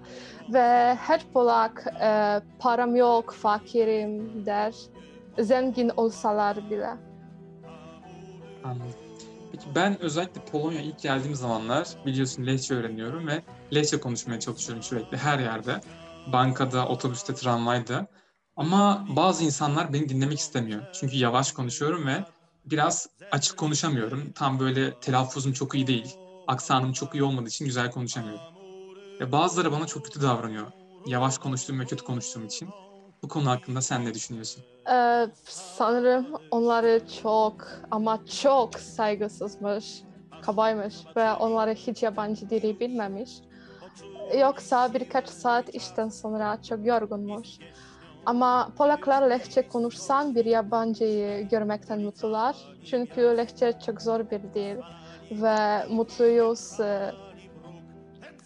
Ve 0.48 0.94
her 0.94 1.20
Polak 1.32 1.86
e, 2.00 2.40
param 2.58 2.96
yok, 2.96 3.32
fakirim 3.32 4.46
der. 4.46 4.74
Zengin 5.38 5.90
olsalar 5.96 6.70
bile. 6.70 6.90
Anladım. 8.64 8.94
Peki 9.52 9.74
ben 9.74 10.00
özellikle 10.02 10.40
Polonya 10.40 10.80
ilk 10.80 11.00
geldiğim 11.00 11.34
zamanlar 11.34 11.88
biliyorsun 12.06 12.46
Lehçe 12.46 12.74
öğreniyorum 12.74 13.26
ve 13.26 13.42
Lehçe 13.74 14.00
konuşmaya 14.00 14.40
çalışıyorum 14.40 14.82
sürekli 14.82 15.16
her 15.16 15.38
yerde. 15.38 15.80
Bankada, 16.32 16.88
otobüste, 16.88 17.34
tramvayda. 17.34 18.06
Ama 18.56 19.06
bazı 19.16 19.44
insanlar 19.44 19.92
beni 19.92 20.08
dinlemek 20.08 20.38
istemiyor. 20.38 20.82
Çünkü 20.92 21.16
yavaş 21.16 21.52
konuşuyorum 21.52 22.06
ve 22.06 22.24
biraz 22.64 23.08
açık 23.32 23.56
konuşamıyorum. 23.56 24.32
Tam 24.32 24.58
böyle 24.60 24.94
telaffuzum 25.00 25.52
çok 25.52 25.74
iyi 25.74 25.86
değil. 25.86 26.16
Aksanım 26.50 26.92
çok 26.92 27.14
iyi 27.14 27.22
olmadığı 27.22 27.48
için 27.48 27.64
güzel 27.64 27.90
konuşamıyorum. 27.90 28.42
Ve 29.20 29.32
bazıları 29.32 29.72
bana 29.72 29.86
çok 29.86 30.04
kötü 30.04 30.22
davranıyor. 30.22 30.72
Yavaş 31.06 31.38
konuştuğum 31.38 31.80
ve 31.80 31.84
kötü 31.84 32.04
konuştuğum 32.04 32.44
için. 32.44 32.74
Bu 33.22 33.28
konu 33.28 33.50
hakkında 33.50 33.82
sen 33.82 34.04
ne 34.04 34.14
düşünüyorsun? 34.14 34.64
Ee, 34.92 35.26
sanırım 35.44 36.26
onları 36.50 37.00
çok 37.22 37.68
ama 37.90 38.24
çok 38.42 38.78
saygısızmış, 38.78 40.04
kabaymış 40.42 40.94
ve 41.16 41.32
onları 41.32 41.74
hiç 41.74 42.02
yabancı 42.02 42.50
dili 42.50 42.80
bilmemiş. 42.80 43.30
Yoksa 44.38 44.94
birkaç 44.94 45.28
saat 45.28 45.74
işten 45.74 46.08
sonra 46.08 46.62
çok 46.62 46.86
yorgunmuş. 46.86 47.48
Ama 48.26 48.68
Polaklar 48.78 49.30
lehçe 49.30 49.68
konuşsan 49.68 50.34
bir 50.34 50.44
yabancıyı 50.44 51.48
görmekten 51.48 52.00
mutlular. 52.00 52.56
Çünkü 52.90 53.20
lehçe 53.20 53.72
çok 53.86 54.02
zor 54.02 54.30
bir 54.30 54.42
dil 54.42 54.76
ve 55.30 55.86
mutluyuz 55.86 56.80
e, 56.80 57.14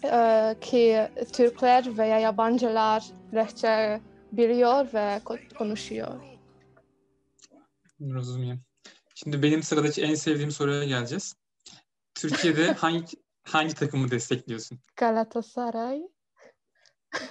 e, 0.03 0.55
ki 0.61 1.09
Türkler 1.33 1.97
veya 1.97 2.19
yabancılar 2.19 3.07
lehçe 3.33 4.01
biliyor 4.31 4.93
ve 4.93 5.21
ko- 5.25 5.53
konuşuyor. 5.57 6.21
Rozumiem. 8.01 8.61
Şimdi 9.15 9.43
benim 9.43 9.63
sıradaki 9.63 10.03
en 10.03 10.15
sevdiğim 10.15 10.51
soruya 10.51 10.83
geleceğiz. 10.83 11.35
Türkiye'de 12.15 12.73
hangi 12.73 13.05
hangi 13.43 13.73
takımı 13.73 14.11
destekliyorsun? 14.11 14.79
Galatasaray. 14.95 16.01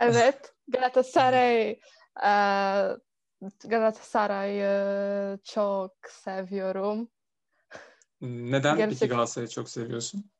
evet, 0.00 0.54
Galatasaray. 0.68 1.80
Ee, 2.24 2.96
Galatasaray'ı 3.64 5.38
çok 5.44 5.92
seviyorum. 6.10 7.08
Neden 8.24 8.76
peki 8.76 8.88
Gerçek- 8.90 9.10
Galatasaray'ı 9.10 9.48
çok 9.48 9.68
seviyorsun? 9.70 10.30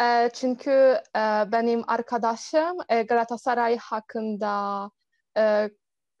Ee, 0.00 0.30
çünkü 0.34 0.70
e, 1.16 1.20
benim 1.52 1.90
arkadaşım 1.90 2.76
e, 2.88 3.02
Galatasaray 3.02 3.76
hakkında 3.78 4.90
e, 5.36 5.70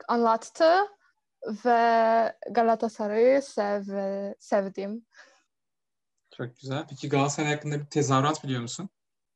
anlattı 0.08 0.74
ve 1.64 2.36
Galatasaray'ı 2.50 3.42
sev, 3.42 3.82
sevdim. 4.40 5.06
Çok 6.36 6.56
güzel. 6.56 6.86
Peki 6.90 7.08
Galatasaray 7.08 7.54
hakkında 7.54 7.80
bir 7.80 7.86
tezahürat 7.86 8.44
biliyor 8.44 8.60
musun? 8.60 8.88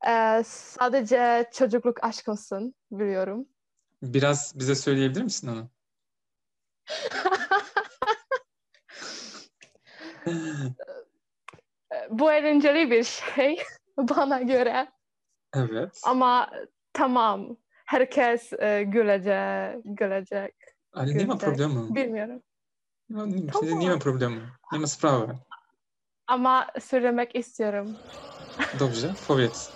Ee, 0.08 0.42
sadece 0.46 1.50
çocukluk 1.52 2.04
aşkımsın 2.04 2.74
biliyorum. 2.90 3.48
Biraz 4.02 4.52
bize 4.58 4.74
söyleyebilir 4.74 5.22
misin 5.22 5.48
onu? 5.48 5.70
Bu 12.10 12.32
eğlenceli 12.32 12.90
bir 12.90 13.04
şey 13.04 13.62
bana 13.98 14.42
göre 14.42 14.88
Evet. 15.54 16.00
ama 16.04 16.50
tamam 16.92 17.56
herkes 17.86 18.52
e, 18.52 18.82
gülecek, 18.82 19.82
gülecek. 19.84 20.54
Ali, 20.92 21.18
nie 21.18 21.24
ma 21.24 21.38
problemu. 21.38 21.94
Bilmiyorum. 21.94 22.42
No, 23.10 23.18
Tamam. 23.52 23.78
nie 23.78 23.90
ma 23.90 23.98
problemu. 23.98 24.40
Nie 24.72 24.80
ma 24.80 24.86
sprawy. 24.86 25.32
Ama 26.26 26.66
söylemek 26.80 27.34
istiyorum. 27.34 27.96
Dobrze, 28.80 29.10
powiedz. 29.26 29.70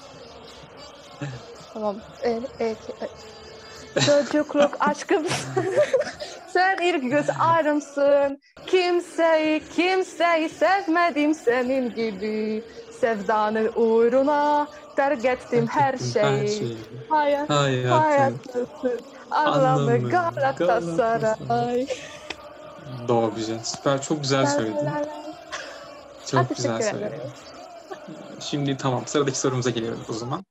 Tamam. 1.72 1.96
E, 2.22 2.30
e, 2.60 2.66
e. 2.66 2.76
Çocukluk 4.00 4.76
aşkımsın. 4.80 5.64
Sen 6.52 6.76
ilk 6.82 7.10
göz 7.10 7.26
ağrımsın. 7.40 8.40
Kimseyi, 8.66 9.62
kimseyi 9.76 10.48
sevmedim 10.48 11.34
senin 11.34 11.94
gibi. 11.94 12.64
Sevdanın 13.00 13.72
uğruna 13.74 14.68
terk 14.96 15.24
ettim 15.24 15.66
her 15.66 15.94
Her 15.94 16.46
şeyi. 16.46 16.76
Hayat, 17.08 17.50
Hayatın. 17.50 17.88
hayatısın. 17.88 18.98
Anlamı 19.30 20.10
Galatasaray. 20.10 20.56
Galatasaray. 20.56 21.86
Dobrze. 23.08 23.58
Süper. 23.64 24.02
Çok 24.02 24.22
güzel 24.22 24.46
söyledin. 24.46 24.88
Çok 26.26 26.40
Ha, 26.40 26.46
güzel 26.56 26.82
söyledin. 26.82 27.20
Şimdi 28.40 28.76
tamam. 28.76 29.06
Sıradaki 29.06 29.38
sorumuza 29.38 29.70
geliyoruz 29.70 30.10
o 30.10 30.12
zaman. 30.12 30.44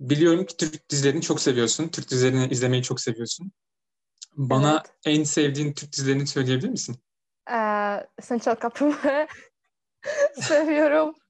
Biliyorum 0.00 0.46
ki 0.46 0.56
Türk 0.56 0.90
dizilerini 0.90 1.22
çok 1.22 1.40
seviyorsun. 1.40 1.88
Türk 1.88 2.10
dizilerini 2.10 2.48
izlemeyi 2.48 2.82
çok 2.82 3.00
seviyorsun. 3.00 3.52
Bana 4.36 4.72
Evet. 4.72 4.94
en 5.18 5.24
sevdiğin 5.24 5.72
Türk 5.72 5.92
dizilerini 5.92 6.26
söyleyebilir 6.26 6.68
misin? 6.68 6.96
Ee, 7.50 8.06
Sen 8.22 8.38
Çal 8.38 8.54
Kapımı 8.54 8.94
seviyorum. 10.40 11.14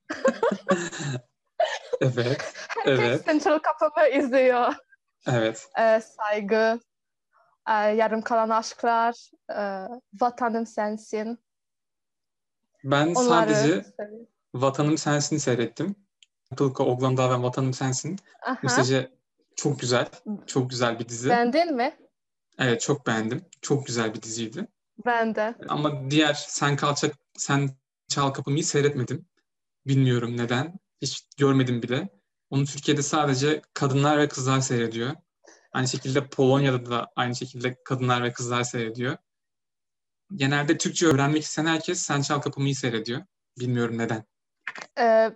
Evet. 2.00 2.54
Herkes 2.68 2.98
Evet. 2.98 3.22
Sen 3.24 3.38
Çal 3.38 3.58
Kapımı 3.58 4.08
izliyor. 4.08 4.74
Evet. 5.26 5.68
Ee, 5.78 6.00
saygı, 6.00 6.80
e, 7.68 7.72
yarım 7.72 8.22
kalan 8.22 8.48
aşklar, 8.50 9.30
e, 9.50 9.88
vatanım 10.20 10.66
sensin. 10.66 11.38
Ben 12.84 13.06
Onları 13.14 13.24
sadece 13.28 13.82
seviyorum. 13.96 14.26
Vatanım 14.54 14.98
Sensin'i 14.98 15.40
seyrettim. 15.40 15.94
Tulka 16.56 16.84
Oglanda 16.84 17.30
ve 17.30 17.42
Vatanım 17.42 17.74
Sensin. 17.74 18.16
Aha. 18.42 18.58
Mesajı 18.62 19.10
çok 19.56 19.80
güzel. 19.80 20.08
Çok 20.46 20.70
güzel 20.70 20.98
bir 20.98 21.08
dizi. 21.08 21.28
Beğendin 21.30 21.76
mi? 21.76 21.96
Evet 22.58 22.80
çok 22.80 23.06
beğendim. 23.06 23.44
Çok 23.62 23.86
güzel 23.86 24.14
bir 24.14 24.22
diziydi. 24.22 24.66
Ben 25.06 25.34
de. 25.34 25.54
Ama 25.68 26.10
diğer 26.10 26.34
Sen 26.34 26.76
Kalçak, 26.76 27.14
Sen 27.36 27.70
Çal 28.08 28.30
Kapımı'yı 28.30 28.64
seyretmedim. 28.64 29.26
Bilmiyorum 29.86 30.36
neden. 30.36 30.78
Hiç 31.02 31.26
görmedim 31.36 31.82
bile. 31.82 32.08
Onu 32.50 32.64
Türkiye'de 32.64 33.02
sadece 33.02 33.62
kadınlar 33.74 34.18
ve 34.18 34.28
kızlar 34.28 34.60
seyrediyor. 34.60 35.14
Aynı 35.72 35.88
şekilde 35.88 36.26
Polonya'da 36.26 36.90
da 36.90 37.12
aynı 37.16 37.36
şekilde 37.36 37.76
kadınlar 37.84 38.22
ve 38.22 38.32
kızlar 38.32 38.62
seyrediyor. 38.62 39.16
Genelde 40.34 40.78
Türkçe 40.78 41.06
öğrenmek 41.06 41.42
isteyen 41.42 41.66
herkes 41.66 42.02
Sen 42.02 42.22
Çal 42.22 42.40
Kapımı'yı 42.40 42.76
seyrediyor. 42.76 43.22
Bilmiyorum 43.58 43.98
neden. 43.98 44.24
Ee, 44.98 45.30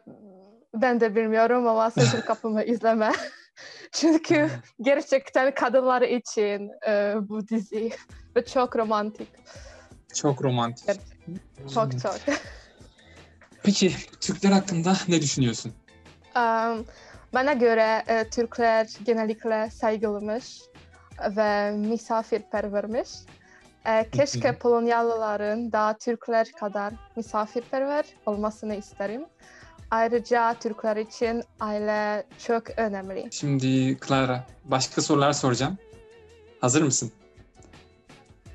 ben 0.74 1.00
de 1.00 1.16
bilmiyorum 1.16 1.66
ama 1.66 1.90
Sen 1.90 2.04
Çal 2.04 2.20
Kapımı 2.20 2.64
izleme. 2.64 3.12
Çünkü 3.92 4.50
gerçekten 4.80 5.54
kadınlar 5.54 6.02
için 6.02 6.70
e, 6.88 7.14
bu 7.20 7.48
dizi 7.48 7.92
ve 8.36 8.44
çok 8.44 8.76
romantik. 8.76 9.28
Çok 10.14 10.44
romantik. 10.44 10.84
Evet. 10.88 11.00
Çok 11.74 12.00
çok. 12.00 12.16
Peki 13.62 13.92
Türkler 14.20 14.50
hakkında 14.50 14.96
ne 15.08 15.22
düşünüyorsun? 15.22 15.72
Em, 16.36 16.84
Bana 17.34 17.52
göre 17.52 18.04
e, 18.08 18.28
Türkler 18.30 18.88
genellikle 19.04 19.70
saygılıymış 19.70 20.60
ve 21.36 21.70
misafirpervermiş. 21.70 23.08
E, 23.86 24.10
keşke 24.10 24.58
Polonyalıların 24.58 25.72
da 25.72 25.96
Türkler 26.00 26.52
kadar 26.52 26.92
misafirperver 27.16 28.04
olmasını 28.26 28.74
isterim. 28.74 29.26
Ayrıca 29.94 30.54
Türkler 30.60 30.96
için 30.96 31.42
aile 31.60 32.26
çok 32.46 32.78
önemli. 32.78 33.28
Şimdi 33.32 33.98
Clara, 34.06 34.46
başka 34.64 35.02
sorular 35.02 35.32
soracağım. 35.32 35.78
Hazır 36.60 36.82
mısın? 36.82 37.12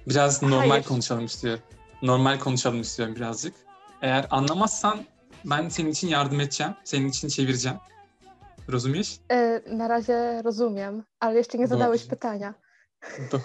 Biraz 0.07 0.41
normal 0.43 0.69
Hayır. 0.69 0.83
konuşalım 0.83 1.25
istiyorum. 1.25 1.63
Normal 2.01 2.39
konuşalım 2.39 2.81
istiyorum 2.81 3.15
birazcık. 3.15 3.53
Eğer 4.01 4.27
anlamazsan 4.29 4.99
ben 5.45 5.69
senin 5.69 5.91
için 5.91 6.07
yardım 6.07 6.39
edeceğim. 6.39 6.73
Senin 6.83 7.09
için 7.09 7.27
çevireceğim. 7.27 7.77
Rozumiesz? 8.71 9.19
E, 9.31 9.61
na 9.71 9.89
razie 9.89 10.43
rozumiem, 10.43 11.05
ale 11.21 11.37
jeszcze 11.37 11.57
nie 11.57 11.67
zadałeś 11.67 12.01
Dobrze. 12.01 12.09
pytania. 12.09 12.53
Do- 13.31 13.41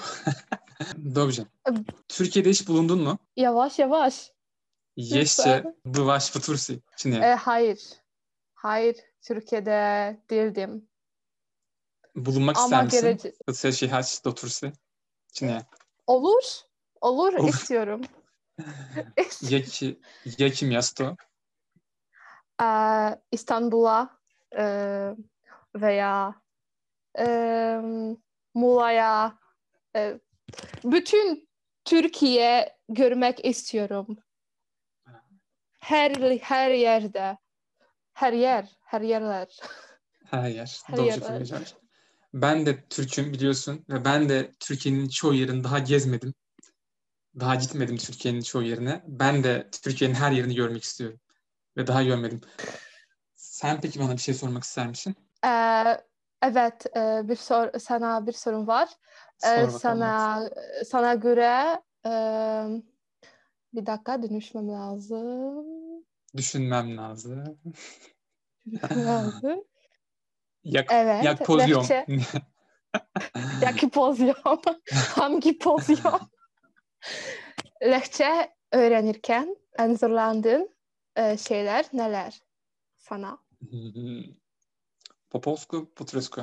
Dobrze. 1.15 1.43
Türkiye'de 2.09 2.51
hiç 2.51 2.69
bulundun 2.69 3.03
mu? 3.03 3.19
Yavaş 3.37 3.79
yavaş. 3.79 4.34
Jeszcze 4.97 5.73
byłaś 5.85 6.27
w 6.31 6.47
Turcji, 6.47 6.83
czy 6.97 7.09
nie? 7.09 7.27
E, 7.33 7.37
hayır. 7.37 7.79
Hayır, 8.55 8.97
Türkiye'de 9.27 10.17
değildim. 10.31 10.89
Bulunmak 12.15 12.57
ister 12.57 12.75
Ama 12.79 12.83
misin? 12.83 13.01
gelece- 13.01 13.33
Chcesz 13.51 13.83
jechać 13.83 14.21
do 14.21 14.33
Turcji, 14.33 14.73
czy 15.33 15.45
nie? 15.45 15.65
Olur. 16.07 16.43
Olur, 17.01 17.35
Olur. 17.35 17.49
istiyorum. 17.49 18.03
Jaki, 19.43 20.01
jakie 20.27 20.67
miasto? 20.69 21.17
Ee, 22.63 23.21
İstanbul'a 23.33 24.19
e, 24.57 24.65
veya 25.75 26.35
e, 27.19 27.27
Muğla'ya 28.55 29.39
e, 29.97 30.21
bütün 30.85 31.49
Türkiye 31.85 32.77
görmek 32.89 33.45
istiyorum. 33.45 34.17
Her 35.85 36.11
her 36.41 36.71
yerde. 36.71 37.39
Her 38.15 38.33
yer, 38.33 38.69
her 38.85 39.01
yerler. 39.01 39.61
Her 40.25 40.49
yer. 40.49 40.81
Her 40.87 40.97
Doğru 40.97 41.07
yer, 41.07 41.13
evet. 41.15 41.27
söyleyeceğim. 41.27 41.65
Ben 42.35 42.67
de 42.67 42.85
Türk'üm 42.91 43.33
biliyorsun 43.33 43.85
ve 43.89 44.05
ben 44.05 44.29
de 44.29 44.53
Türkiye'nin 44.61 45.09
çoğu 45.09 45.35
yerini 45.35 45.65
daha 45.65 45.79
gezmedim. 45.79 46.35
Daha 47.41 47.55
gitmedim 47.55 47.97
Türkiye'nin 47.97 48.41
çoğu 48.41 48.63
yerine. 48.63 49.03
Ben 49.07 49.45
de 49.45 49.69
Türkiye'nin 49.83 50.15
her 50.15 50.33
yerini 50.33 50.55
görmek 50.55 50.83
istiyorum. 50.83 51.21
Ve 51.77 51.87
daha 51.87 52.03
görmedim. 52.03 52.41
Sen 53.35 53.81
peki 53.81 54.01
bana 54.01 54.13
bir 54.13 54.19
şey 54.19 54.35
sormak 54.35 54.65
ister 54.65 54.87
misin? 54.87 55.15
Ee, 55.47 56.01
evet, 56.43 56.97
e, 56.97 57.29
bir 57.29 57.37
sor 57.37 57.79
sana 57.79 58.27
bir 58.27 58.33
sorum 58.33 58.67
var. 58.67 58.89
Sor 59.39 59.51
Ee, 59.51 59.63
bakalım. 59.63 59.79
sana 59.79 60.51
sana 60.85 61.15
göre 61.15 61.83
e, 62.07 62.11
bir 63.75 63.87
dakika 63.87 64.23
dönüşmem 64.23 64.69
lazım. 64.69 65.74
Düşünmem 66.37 66.97
lazım. 66.97 67.59
lazım. 68.97 69.65
Jak, 70.65 70.93
Evet. 70.93 71.47
poziom. 71.47 71.83
Lehçe. 71.83 72.07
Jaki 73.61 73.91
poziom? 73.91 74.61
Hangi 74.93 75.59
poziom? 75.59 76.21
Lehçe 77.83 78.55
öğrenirken 78.73 79.57
en 79.79 79.95
zorlandığın 79.95 80.71
e, 81.17 81.37
şeyler 81.37 81.87
neler 81.93 82.41
sana? 82.97 83.39
po 85.31 85.41
polsku, 85.41 85.93
po 85.97 86.05
trysku. 86.05 86.43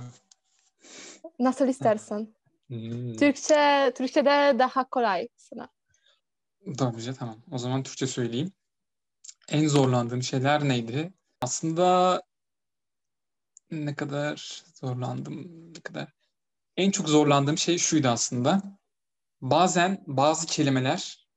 Nasıl 1.40 1.68
istersen. 1.68 2.36
Hmm. 2.68 3.16
Türkçe, 3.16 3.94
Türkçe'de 3.96 4.60
daha 4.60 4.90
kolay 4.90 5.28
sana. 5.38 5.68
Dobrze 6.80 7.14
tamam. 7.14 7.38
O 7.52 7.58
zaman 7.58 7.84
Türkçe 7.84 8.08
söyleyeyim. 8.08 8.52
En 9.50 9.68
zorlandığım 9.68 10.24
şeyler 10.24 10.68
neydi? 10.68 11.14
Aslında 11.42 12.22
ne 13.72 13.96
kadar 13.96 14.64
zorlandım, 14.76 15.74
ne 15.74 15.82
kadar. 15.82 16.14
En 16.78 16.92
çok 16.92 17.10
zorlandığım 17.10 17.58
şey 17.58 17.78
şuydu 17.78 18.08
aslında. 18.08 18.62
Bazen 19.42 20.04
bazı 20.08 20.48
kelimeler 20.48 21.28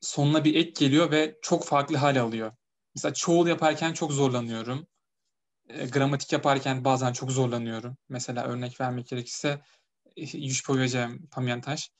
sonuna 0.00 0.44
bir 0.44 0.54
ek 0.54 0.72
geliyor 0.86 1.10
ve 1.10 1.38
çok 1.42 1.64
farklı 1.64 1.96
hal 1.96 2.20
alıyor. 2.20 2.52
Mesela 2.94 3.14
çoğul 3.14 3.46
yaparken 3.46 3.92
çok 3.92 4.12
zorlanıyorum. 4.12 4.86
E, 5.68 5.86
gramatik 5.86 6.32
yaparken 6.32 6.84
bazen 6.84 7.12
çok 7.12 7.30
zorlanıyorum. 7.30 7.96
Mesela 8.08 8.44
örnek 8.44 8.80
vermek 8.80 9.08
gerekirse 9.08 9.60
już 10.16 10.62
powiedziałem, 10.62 11.26
pamiętasz? 11.30 11.90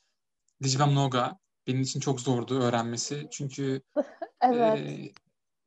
Liczba 0.61 0.85
mnoga 0.85 1.39
benim 1.67 1.81
için 1.81 1.99
çok 1.99 2.21
zordu 2.21 2.61
öğrenmesi. 2.61 3.27
Çünkü 3.31 3.81
Evet. 4.41 4.79
e, 4.79 5.11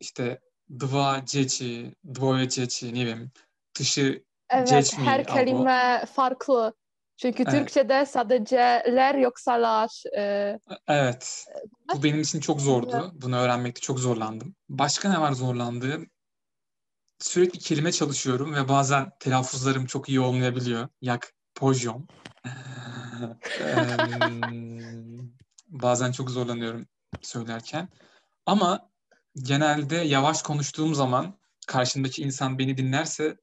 işte 0.01 0.41
dwa 0.81 1.23
dzieci, 1.27 1.95
dwoje 2.15 2.49
dzieci, 2.49 2.95
nie 2.95 3.07
wiem, 3.07 3.31
tışı 3.75 4.25
Evet, 4.51 4.69
geçmiyor 4.69 5.13
her 5.13 5.27
kelime 5.27 6.05
farklı. 6.15 6.75
Çünkü 7.17 7.43
Evet. 7.43 7.53
Türkçe'de 7.53 8.07
sadece 8.07 8.57
ler 8.87 9.15
yoksa 9.15 9.53
lar. 9.53 10.03
e, 10.19 10.59
Evet. 10.89 11.45
Bu 11.95 12.03
benim 12.03 12.21
için 12.21 12.41
çok 12.41 12.61
zordu. 12.61 13.13
Bunu 13.15 13.37
öğrenmekte 13.37 13.81
çok 13.81 13.99
zorlandım. 13.99 14.55
Başka 14.69 15.11
ne 15.11 15.21
var 15.21 15.33
zorlandığım? 15.33 16.11
Sürekli 17.19 17.59
kelime 17.59 17.93
çalışıyorum 17.93 18.55
ve 18.55 18.69
bazen 18.69 19.11
telaffuzlarım 19.21 19.87
çok 19.87 20.09
iyi 20.09 20.21
olmayabiliyor. 20.21 20.89
Yak 21.01 21.33
poziom. 21.55 22.07
Em, 23.61 25.33
bazen 25.69 26.13
çok 26.13 26.31
zorlanıyorum 26.31 26.87
söylerken. 27.23 27.89
Ama 28.47 28.91
genelde 29.37 29.97
yavaş 29.97 30.43
konuştuğum 30.43 30.95
zaman 30.95 31.39
karşımdaki 31.67 32.23
insan 32.23 32.59
beni 32.59 32.77
dinlerse 32.77 33.37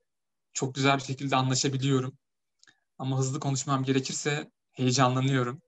çok 0.53 0.75
güzel 0.75 0.97
bir 0.97 1.03
şekilde 1.03 1.35
anlaşabiliyorum. 1.35 2.17
Ama 2.97 3.17
hızlı 3.17 3.39
konuşmam 3.39 3.83
gerekirse 3.83 4.51
heyecanlanıyorum 4.71 5.61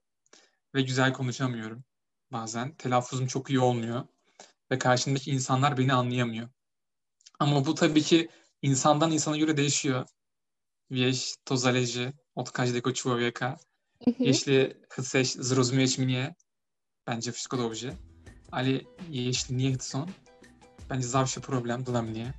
ve 0.74 0.82
güzel 0.82 1.12
konuşamıyorum 1.12 1.84
bazen. 2.32 2.74
Telaffuzum 2.74 3.26
çok 3.26 3.50
iyi 3.50 3.60
olmuyor 3.60 4.06
ve 4.70 4.78
karşımdaki 4.78 5.30
insanlar 5.30 5.78
beni 5.78 5.92
anlayamıyor. 5.92 6.48
Ama 7.38 7.66
bu 7.66 7.74
tabii 7.74 8.02
ki 8.02 8.28
insandan 8.62 9.10
insana 9.12 9.36
göre 9.36 9.56
değişiyor. 9.56 10.06
Wiesz, 10.88 11.36
to 11.44 11.56
zależy 11.56 12.12
od 12.34 12.50
każdego 12.52 12.92
człowieka. 12.92 13.56
Jeśli 14.20 14.74
chcesz 14.88 15.34
zrozumieć 15.34 15.98
mnie, 15.98 16.34
będzie 17.06 17.32
wszystko 17.32 17.56
dobrze. 17.56 18.13
Ale 18.54 18.70
jeśli 19.10 19.56
nie 19.56 19.72
chcą, 19.72 20.06
będzie 20.88 21.08
zawsze 21.08 21.40
problem 21.40 21.82
dla 21.82 22.02
mnie. 22.02 22.32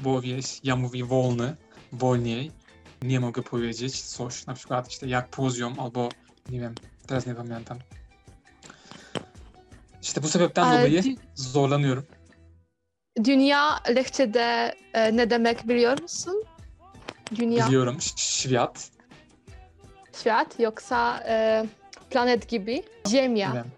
Bo 0.00 0.20
wiesz, 0.20 0.60
ja 0.64 0.76
mówię 0.76 1.04
wolny, 1.04 1.56
wolniej, 1.92 2.50
nie 3.02 3.20
mogę 3.20 3.42
powiedzieć 3.42 4.02
coś, 4.02 4.46
na 4.46 4.54
przykład 4.54 4.88
işte 4.90 5.06
jak 5.06 5.28
poziom 5.28 5.80
albo 5.80 6.08
nie 6.50 6.60
wiem, 6.60 6.74
teraz 7.06 7.26
nie 7.26 7.34
pamiętam. 7.34 7.78
İşte 10.02 10.22
bu 10.22 10.28
sebepten 10.28 10.62
Aa, 10.64 10.72
dolayı 10.78 11.00
dü- 11.02 11.16
zorlanıyorum. 11.34 12.06
Dünya 13.24 13.80
lehçede 13.88 14.74
e, 14.94 15.16
ne 15.16 15.30
demek 15.30 15.68
biliyor 15.68 16.00
musun? 16.02 16.42
Dünya, 17.34 17.66
Biliyorum 17.66 18.00
świat, 18.16 18.90
świat 20.22 20.60
yoksa 20.60 21.18
e, 21.28 21.66
planet 22.10 22.48
gibi. 22.48 22.82
Ziemia. 23.06 23.52
wiem. 23.54 23.70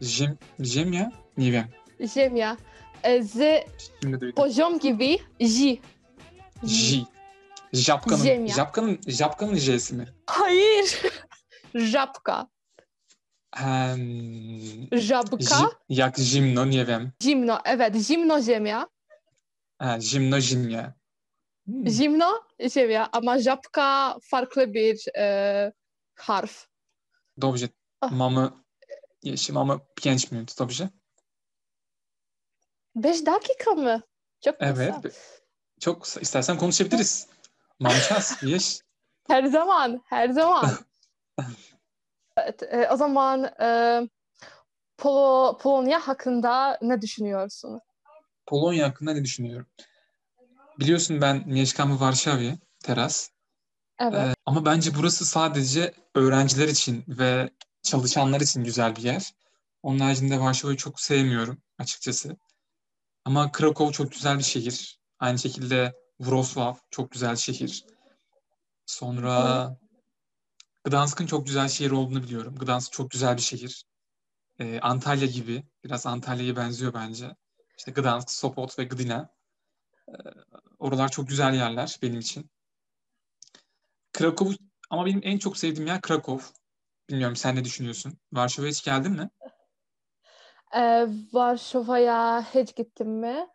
Ziem, 0.00 0.38
ziemia? 0.60 1.10
Nie 1.36 1.52
wiem. 1.52 1.68
Ziemia. 2.00 2.56
E, 3.02 3.22
z 3.22 3.64
Şimdi 4.02 4.20
duydum. 4.20 4.34
poziom 4.34 4.78
gibi 4.78 5.18
J. 5.40 5.80
J. 6.62 7.04
Żabkanın, 7.72 8.16
Ziemia. 8.22 8.54
żabkanın, 8.54 8.98
żabkanın 9.06 9.54
J'si 9.54 9.94
mi? 9.94 10.06
Hayır. 10.26 11.02
Żabka. 11.74 12.46
Em, 13.60 14.88
Żabka. 14.92 15.36
zi- 15.44 15.76
jak 15.88 16.18
zimno, 16.18 16.64
nie 16.64 16.86
wiem. 16.86 17.12
Zimno. 17.22 17.58
Evet. 17.64 17.94
Zimno 17.96 18.40
ziemia. 18.40 18.86
Ha, 19.78 20.00
zimno, 20.00 20.40
zimnie. 20.40 20.94
Hmm. 21.66 21.88
Zimno 21.88 22.30
ziemia. 22.68 23.08
Ama 23.12 23.38
żabka 23.38 24.16
farklı 24.30 24.74
bir 24.74 24.98
e, 25.18 25.72
harf. 26.18 26.68
Dobrze. 27.40 27.68
Ah. 28.00 28.10
Mamy, 28.12 28.50
jeśli 29.30 29.54
mamy 29.54 29.78
5 30.04 30.30
minut, 30.30 30.58
dobrze? 30.58 30.88
Beş 32.94 33.26
dakika 33.26 33.70
mı? 33.70 34.02
Çok 34.44 34.58
kısa. 34.58 34.72
Evet. 34.72 35.16
Çok 35.80 36.02
kısa. 36.02 36.20
istersen 36.20 36.58
konuşabiliriz. 36.58 37.28
Mamy 37.80 38.00
czas, 38.00 38.40
wiesz? 38.40 38.80
Her 39.28 39.44
zaman, 39.46 40.02
her 40.06 40.28
zaman. 40.28 40.70
evet, 42.36 42.62
e, 42.62 42.88
o 42.92 42.96
zaman 42.96 43.44
e, 43.44 44.00
Polo, 44.98 45.58
Polonya 45.58 46.08
hakkında 46.08 46.78
ne 46.82 47.02
düşünüyorsun? 47.02 47.80
Polonya 48.46 48.88
hakkında 48.88 49.12
ne 49.12 49.24
düşünüyorum? 49.24 49.66
Biliyorsun 50.80 51.20
ben 51.20 51.42
mieszkam 51.46 51.88
w 51.88 51.98
Warszawie 51.98 52.58
teraz. 52.84 53.30
Evet. 53.98 54.14
Ee, 54.14 54.34
ama 54.46 54.64
bence 54.64 54.90
burası 54.94 55.26
sadece 55.26 55.94
öğrenciler 56.14 56.68
için 56.68 57.04
ve 57.08 57.50
çalışanlar 57.86 58.40
için 58.40 58.64
güzel 58.64 58.96
bir 58.96 59.02
yer. 59.02 59.32
Onun 59.82 59.98
haricinde 59.98 60.40
Varşova'yı 60.40 60.76
çok 60.76 61.00
sevmiyorum 61.00 61.62
açıkçası. 61.78 62.36
Ama 63.24 63.52
Krakow 63.52 63.92
çok 63.92 64.12
güzel 64.12 64.38
bir 64.38 64.42
şehir. 64.42 65.00
Aynı 65.18 65.38
şekilde 65.38 65.94
Wrocław 66.20 66.76
çok 66.90 67.10
güzel 67.10 67.36
şehir. 67.36 67.84
Sonra 68.86 69.76
Gdansk'ın 70.84 71.26
çok 71.26 71.46
güzel 71.46 71.68
şehir 71.68 71.90
olduğunu 71.90 72.22
biliyorum. 72.22 72.54
Gdansk 72.56 72.92
çok 72.92 73.10
güzel 73.10 73.36
bir 73.36 73.42
şehir. 73.42 73.84
Ee, 74.58 74.80
Antalya 74.80 75.26
gibi. 75.26 75.64
Biraz 75.84 76.06
Antalya'ya 76.06 76.56
benziyor 76.56 76.94
bence. 76.94 77.36
İşte 77.78 77.92
Gdansk, 77.92 78.30
Sopot 78.30 78.78
ve 78.78 78.84
Gdynia. 78.84 79.26
Ee, 80.08 80.12
oralar 80.78 81.08
çok 81.08 81.28
güzel 81.28 81.54
yerler 81.54 81.98
benim 82.02 82.20
için. 82.20 82.50
Krakow 84.12 84.56
ama 84.90 85.06
benim 85.06 85.20
en 85.24 85.38
çok 85.38 85.58
sevdiğim 85.58 85.86
yer 85.86 86.00
Krakow. 86.00 86.46
Bilmiyorum 87.10 87.36
sen 87.36 87.56
ne 87.56 87.64
düşünüyorsun? 87.64 88.18
Varşova'ya 88.32 88.70
hiç 88.70 88.84
geldin 88.84 89.12
mi? 89.12 89.30
E, 90.74 91.06
Varşova'ya 91.32 92.42
hiç 92.54 92.76
gittim 92.76 93.10
mi? 93.10 93.46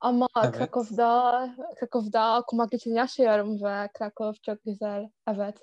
Ama 0.00 0.28
Evet. 0.42 0.54
Krakow'da, 0.54 1.56
Krakow'da 1.80 2.40
okumak 2.40 2.74
için 2.74 2.94
yaşıyorum 2.94 3.62
ve 3.62 3.88
Krakow 3.94 4.42
çok 4.42 4.64
güzel. 4.64 5.10
Evet. 5.28 5.58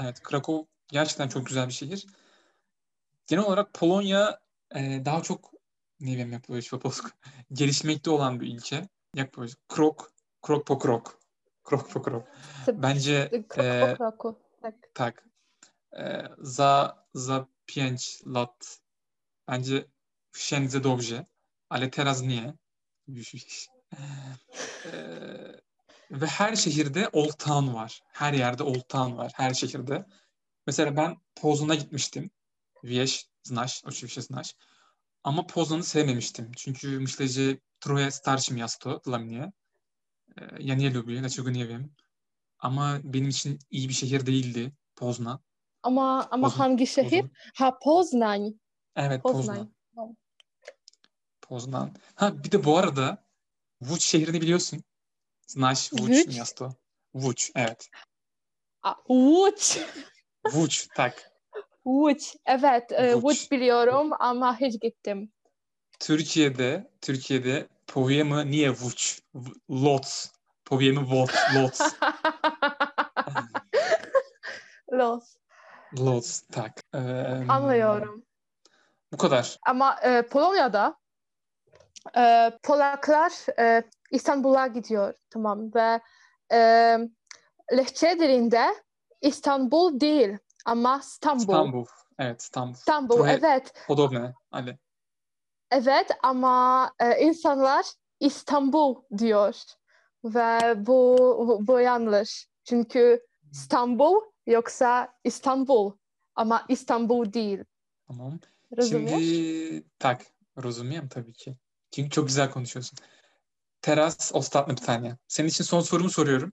Evet, 0.00 0.20
Krakow 0.22 0.66
gerçekten 0.88 1.28
çok 1.28 1.46
güzel 1.46 1.68
bir 1.68 1.72
şehir. 1.72 2.06
Genel 3.26 3.44
olarak 3.44 3.74
Polonya 3.74 4.40
e, 4.74 5.04
daha 5.04 5.22
çok 5.22 5.50
ne 6.00 6.10
wiem 6.10 6.32
jak 6.32 6.46
powiedzieć 6.46 6.70
po 6.70 6.78
polsku 6.78 7.08
gelişmekte 7.52 8.10
olan 8.10 8.40
bir. 8.40 8.60
Jak 9.14 9.32
powiedzieć? 9.32 9.58
Krok, 9.68 10.12
krok 10.42 10.66
po 10.66 10.78
krok. 10.78 11.18
Krok 11.64 11.90
po 11.90 12.02
krok. 12.02 12.24
Bence 12.66 13.30
Krok 13.48 13.64
e. 13.64 13.96
Tak. 14.62 14.74
tak. 14.94 15.26
E, 15.96 16.28
za 16.38 17.04
za 17.14 17.46
5 17.66 18.22
lat 18.26 18.80
bence 19.48 19.84
wszędzie 20.32 20.80
dobrze, 20.80 21.24
ale 21.68 21.88
teraz 21.88 22.22
nie. 22.22 22.54
Ve 26.10 26.26
her 26.26 26.56
şehirde 26.56 27.08
Old 27.12 27.36
Town 27.36 27.74
var. 27.74 28.02
Her 28.12 28.34
yerde 28.34 28.64
Old 28.64 28.88
Town 28.88 29.16
var. 29.16 29.32
Her 29.34 29.54
şehirde. 29.54 30.04
Mesela 30.66 30.96
ben 30.96 31.16
Poznan'a 31.34 31.74
gitmiştim. 31.74 32.30
Wiesz, 32.82 33.28
znasz, 33.42 33.84
oczywiście 33.84 34.22
znasz. 34.22 34.54
Ama 35.22 35.46
Poznan'ı 35.46 35.84
sevmemiştim. 35.84 36.52
Çünkü 36.56 37.00
myślę, 37.00 37.56
trochę 37.80 38.10
starsze 38.10 38.54
miasto 38.54 39.00
dla 39.04 39.18
mnie. 39.18 39.52
E, 40.36 40.76
nie 40.76 40.90
lubię, 40.90 41.20
dlaczego 41.20 41.50
nie 41.50 41.68
wiem. 41.68 41.94
Ama 42.58 43.00
benim 43.04 43.28
için 43.28 43.58
iyi 43.70 43.88
bir 43.88 43.94
şehir 43.94 44.26
değildi 44.26 44.72
Poznan. 44.94 45.45
Ama 45.86 46.28
ama 46.30 46.46
Poznan- 46.48 46.58
hangi 46.58 46.86
şehir? 46.86 47.20
Poznan. 47.22 47.30
Ha 47.54 47.78
Poznań. 47.82 48.52
Evet 48.96 49.22
Poznań. 49.22 49.68
Poznan. 49.94 50.16
Poznan. 51.42 51.90
Ha 52.14 52.44
bir 52.44 52.52
de 52.52 52.64
bu 52.64 52.76
arada 52.78 53.24
Vuç 53.80 54.02
şehrini 54.02 54.40
biliyorsun. 54.40 54.82
Vuç 55.56 55.92
Vuç? 55.92 56.26
miasto. 56.26 56.70
Vuç, 57.14 57.50
evet. 57.54 57.88
A, 58.82 58.90
Łódź. 59.08 59.80
Vuç, 60.52 60.88
tak. 60.96 61.30
Łódź. 61.84 62.36
Evet, 62.46 62.92
e. 62.92 63.12
Łódź 63.14 63.50
biliyorum 63.50 64.10
ama 64.18 64.60
hiç 64.60 64.80
gittim. 64.80 65.32
Türkiye'de, 66.00 66.90
Türkiye'de 67.00 67.68
powiemy 67.86 68.50
nie 68.50 68.70
Vuç, 68.70 69.20
w- 69.34 69.54
Loc. 69.70 70.28
Powiemy 70.64 71.00
Loc, 71.10 71.30
Loc. 71.54 71.78
Los. 74.92 75.36
Loc, 76.00 76.26
tak. 76.52 76.80
Em, 76.94 77.50
Anlıyorum. 77.50 78.24
Bu 79.12 79.16
kadar. 79.16 79.58
Ama 79.66 79.96
e, 80.02 80.22
Polonya'da 80.22 80.96
e, 82.16 82.52
Polaklar 82.62 83.58
e, 83.58 83.82
İstanbul'a 84.10 84.66
gidiyor 84.66 85.14
tamam 85.30 85.74
ve 85.74 86.00
e, 86.52 86.98
Lehçe 87.72 88.18
dilinde 88.18 88.74
İstanbul 89.20 90.00
değil 90.00 90.38
ama 90.64 90.98
İstanbul. 91.02 91.40
İstanbul. 91.40 91.86
Evet 92.18 92.40
İstanbul. 92.40 92.74
İstanbul 92.74 93.16
Trochę 93.16 93.38
evet. 93.42 93.72
Podobne, 93.86 94.34
ale 94.52 94.78
Evet 95.70 96.10
ama 96.22 96.92
e, 97.00 97.20
insanlar 97.20 97.86
İstanbul 98.20 99.02
diyor 99.18 99.54
ve 100.24 100.86
bu, 100.86 101.16
bu, 101.48 101.66
bu 101.66 101.80
yanlış. 101.80 102.48
Çünkü 102.64 103.26
İstanbul 103.52 104.20
yoksa 104.46 105.14
İstanbul 105.24 105.92
ama 106.34 106.64
İstanbul 106.68 107.32
değil. 107.32 107.64
tamam. 108.08 108.38
Rozumiesz? 108.76 109.10
Şimdi 109.10 109.84
tak, 109.98 110.22
rozumiem 110.62 111.08
tabii 111.08 111.32
ki. 111.32 111.56
Çünkü 111.90 112.10
çok 112.10 112.26
güzel 112.26 112.50
konuşuyorsun. 112.50 112.98
Teraz 113.82 114.30
ostatnie 114.34 114.74
pytanie. 114.76 115.16
Senin 115.28 115.48
için 115.48 115.64
son 115.64 115.80
sorumu 115.80 116.10
soruyorum. 116.10 116.52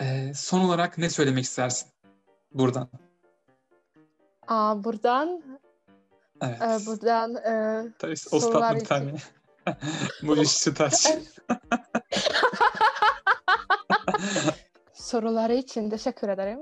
Ee, 0.00 0.32
son 0.34 0.60
olarak 0.60 0.98
ne 0.98 1.10
söylemek 1.10 1.44
istersin 1.44 1.88
buradan? 2.52 2.88
Aa, 4.48 4.84
buradan 4.84 5.42
Evet. 6.40 6.62
e, 6.62 6.86
buradan 6.86 7.34
e, 7.36 7.84
To 7.98 8.08
jest 8.08 8.30
sorular 8.30 8.46
ostatnie 8.46 8.76
için. 8.78 8.80
pytanie. 8.80 9.18
Możesz 10.22 10.58
czytać. 10.60 10.94
Soruları 15.10 15.54
için 15.54 15.90
teşekkür 15.90 16.28
ederim. 16.28 16.58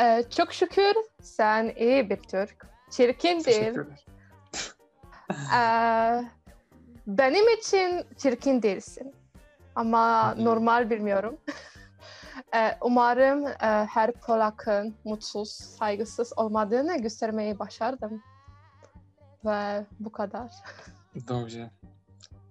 E, 0.00 0.24
çok 0.30 0.52
şükür 0.52 0.94
sen 1.22 1.72
iyi 1.76 2.10
bir 2.10 2.16
Türk. 2.16 2.66
Çirkin 2.90 3.44
değil. 3.44 3.78
Ee, 5.56 6.24
benim 7.06 7.58
için 7.58 8.06
çirkin 8.16 8.62
değilsin. 8.62 9.14
Ama 9.74 10.34
normal 10.34 10.90
bilmiyorum. 10.90 11.38
Ee, 12.54 12.78
umarım 12.80 13.46
e, 13.46 13.86
her 13.86 14.12
Polak'ın 14.12 14.94
mutsuz, 15.04 15.50
saygısız 15.50 16.32
olmadığını 16.36 16.98
göstermeyi 16.98 17.58
başardım. 17.58 18.22
Ve 19.44 19.86
bu 20.00 20.12
kadar. 20.12 20.52
Dobrze. 21.28 21.70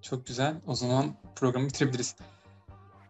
Çok 0.01 0.25
güzel. 0.25 0.55
O 0.67 0.75
zaman 0.75 1.13
programı 1.35 1.67
bitirebiliriz. 1.67 2.15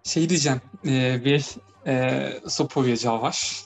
Şey 0.07 0.29
diyeceğim. 0.29 0.61
E, 0.85 1.19
wieś 1.19 1.45
e, 1.87 2.41
co 2.49 2.65
powiedziałaś? 2.65 3.65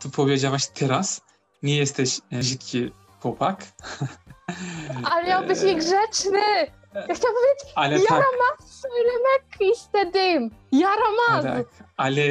Tu 0.00 0.10
powiedziałaś 0.10 0.66
teraz. 0.74 1.20
Nie 1.62 1.76
jesteś 1.76 2.20
brzydki 2.32 2.92
chłopak. 3.22 3.64
Ale 5.04 5.26
miał 5.28 5.46
być 5.46 5.58
Eee, 5.58 5.76
grzeczny! 5.76 6.40
Ja 6.94 7.14
chciałam 7.14 7.36
powiedzieć, 7.36 7.72
Ale 7.74 8.00
tak, 8.00 8.10
yaramaz 8.10 8.80
söylemek 8.82 9.74
istedim. 9.74 10.50
Yaramaz. 10.72 11.44
tak. 11.44 11.66
Ale 11.96 12.22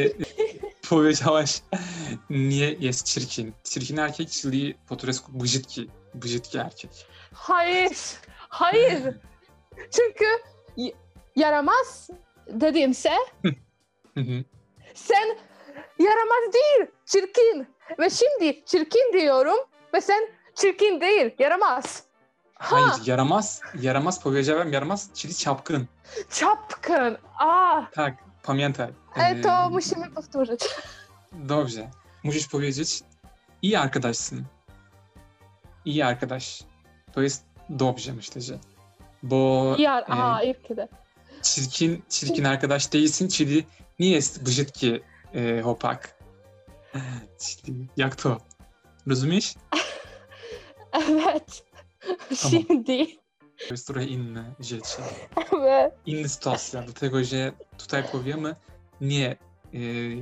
powiedziałaś 0.89 1.61
nie 2.29 2.71
jest 2.79 3.05
çirkin. 3.05 3.53
Çirkin 3.63 3.99
erkek, 3.99 4.29
czyli 4.29 4.75
po 4.87 4.95
turecku 4.95 5.31
brzydki. 5.31 5.87
Brzydki 6.13 6.57
erkek. 6.57 6.91
Hayır. 7.33 7.91
Hayır. 8.49 9.01
Çünkü 9.95 10.25
yaramaz 11.35 12.09
hı. 14.15 14.43
sen 14.93 15.37
yaramaz 15.99 16.53
değil, 16.53 16.87
çirkin. 17.05 17.67
Ve 17.99 18.09
şimdi 18.09 18.65
çirkin 18.65 19.13
diyorum 19.13 19.57
ve 19.93 20.01
sen 20.01 20.29
çirkin 20.55 21.01
değil, 21.01 21.35
yaramaz. 21.39 22.03
Ha, 22.55 22.75
Hayır, 22.75 23.05
yaramaz. 23.07 23.61
Yaramaz 23.81 24.21
powiedziałem 24.23 24.73
yaramaz, 24.73 25.09
czyli 25.13 25.35
çapkın. 25.37 25.87
czapkın. 26.29 27.17
A, 27.39 27.81
Tak, 27.91 28.13
pamiętaj. 28.43 28.89
e, 29.15 29.41
to 29.41 29.69
musimy 29.69 30.09
powtórzyć. 30.13 30.65
Dobrze. 31.49 31.89
Musisz 32.23 32.47
powiedzieć 32.49 33.01
iyi 33.61 33.79
arkadaşsın. 33.79 34.45
İyi 35.85 36.05
arkadaş. 36.05 36.61
To 37.13 37.21
jest 37.21 37.45
dobrze 37.69 38.13
myślę, 38.13 38.41
że. 38.41 38.59
Bo 39.23 39.75
Yar, 39.77 40.01
e, 40.03 40.05
a, 40.13 40.43
ilk 40.43 40.69
de. 40.77 40.87
Çirkin 41.41 42.03
çirkin 42.09 42.43
arkadaş 42.43 42.93
değilsin, 42.93 43.27
nie 43.99 44.09
jest 44.09 44.43
brzydki 44.43 45.01
e, 45.33 45.61
chłopak. 45.61 46.15
Czyli 47.39 47.87
jak 47.97 48.15
to? 48.15 48.37
Rozumiesz? 49.07 49.55
Evet. 50.91 51.63
Şimdi. 52.35 53.07
To 53.67 53.73
jest 53.73 53.87
trochę 53.87 54.05
inne 54.05 54.53
rzeczy. 54.59 55.01
Evet. 55.53 55.93
Inna 56.05 56.27
sytuacja, 56.27 56.81
dlatego 56.81 57.23
że 57.23 57.51
tutaj 57.77 58.03
powiemy 58.03 58.55
nie 59.01 59.37
e, 59.73 59.77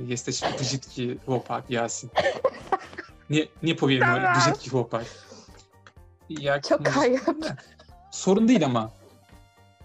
jesteś 0.06 0.40
brzydki 0.60 1.18
chłopak, 1.26 1.70
Yasin. 1.70 2.10
Nie, 3.30 3.46
nie 3.62 3.74
powiemy 3.74 4.04
Tamam. 4.04 4.38
brzydki 4.38 4.70
chłopak. 4.70 5.04
Jak 6.28 6.68
Çok 6.68 6.96
ayıp. 6.96 7.22
Sorun 8.10 8.48
değil 8.48 8.64
ama. 8.64 8.90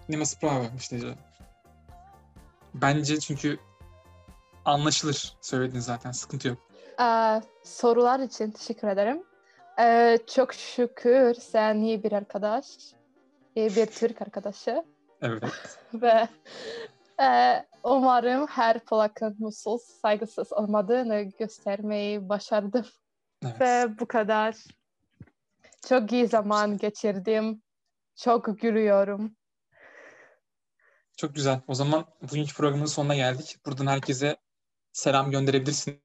Nie 0.08 0.18
ma 0.18 0.24
sprawy 0.24 0.70
myślę, 0.74 0.98
że. 0.98 1.14
Bence 2.74 3.20
çünkü 3.20 3.58
anlaşılır 4.64 5.36
söylediğin 5.40 5.80
zaten 5.80 6.12
sıkıntı 6.12 6.48
yok. 6.48 6.58
Ee, 7.00 7.42
sorular 7.64 8.20
için 8.20 8.50
teşekkür 8.50 8.88
ederim. 8.88 9.22
Ee, 9.80 10.18
çok 10.26 10.54
şükür 10.54 11.34
sen 11.34 11.74
iyi 11.76 12.02
bir 12.04 12.12
arkadaş. 12.12 12.66
iyi 13.56 13.76
bir 13.76 13.86
Türk 13.86 14.22
arkadaşı. 14.22 14.84
Evet. 15.22 15.42
Ve 15.94 16.28
e, 17.22 17.64
umarım 17.82 18.46
her 18.46 18.84
Polak'ın 18.84 19.36
mutsuz, 19.38 19.82
saygısız 19.82 20.52
olmadığını 20.52 21.22
göstermeyi 21.22 22.28
başardım. 22.28 22.86
evet. 23.44 23.60
Ve 23.60 23.98
bu 24.00 24.06
kadar. 24.06 24.56
Çok 25.88 26.12
iyi 26.12 26.26
zaman 26.26 26.78
geçirdim. 26.78 27.62
Çok 28.16 28.58
gülüyorum. 28.60 29.36
Çok 31.16 31.34
güzel. 31.34 31.60
O 31.66 31.74
zaman 31.74 32.04
bugünkü 32.22 32.54
programın 32.54 32.86
sonuna 32.86 33.14
geldik. 33.14 33.58
Buradan 33.66 33.86
herkese 33.86 34.36
selam 34.92 35.30
gönderebilirsin. 35.30 36.00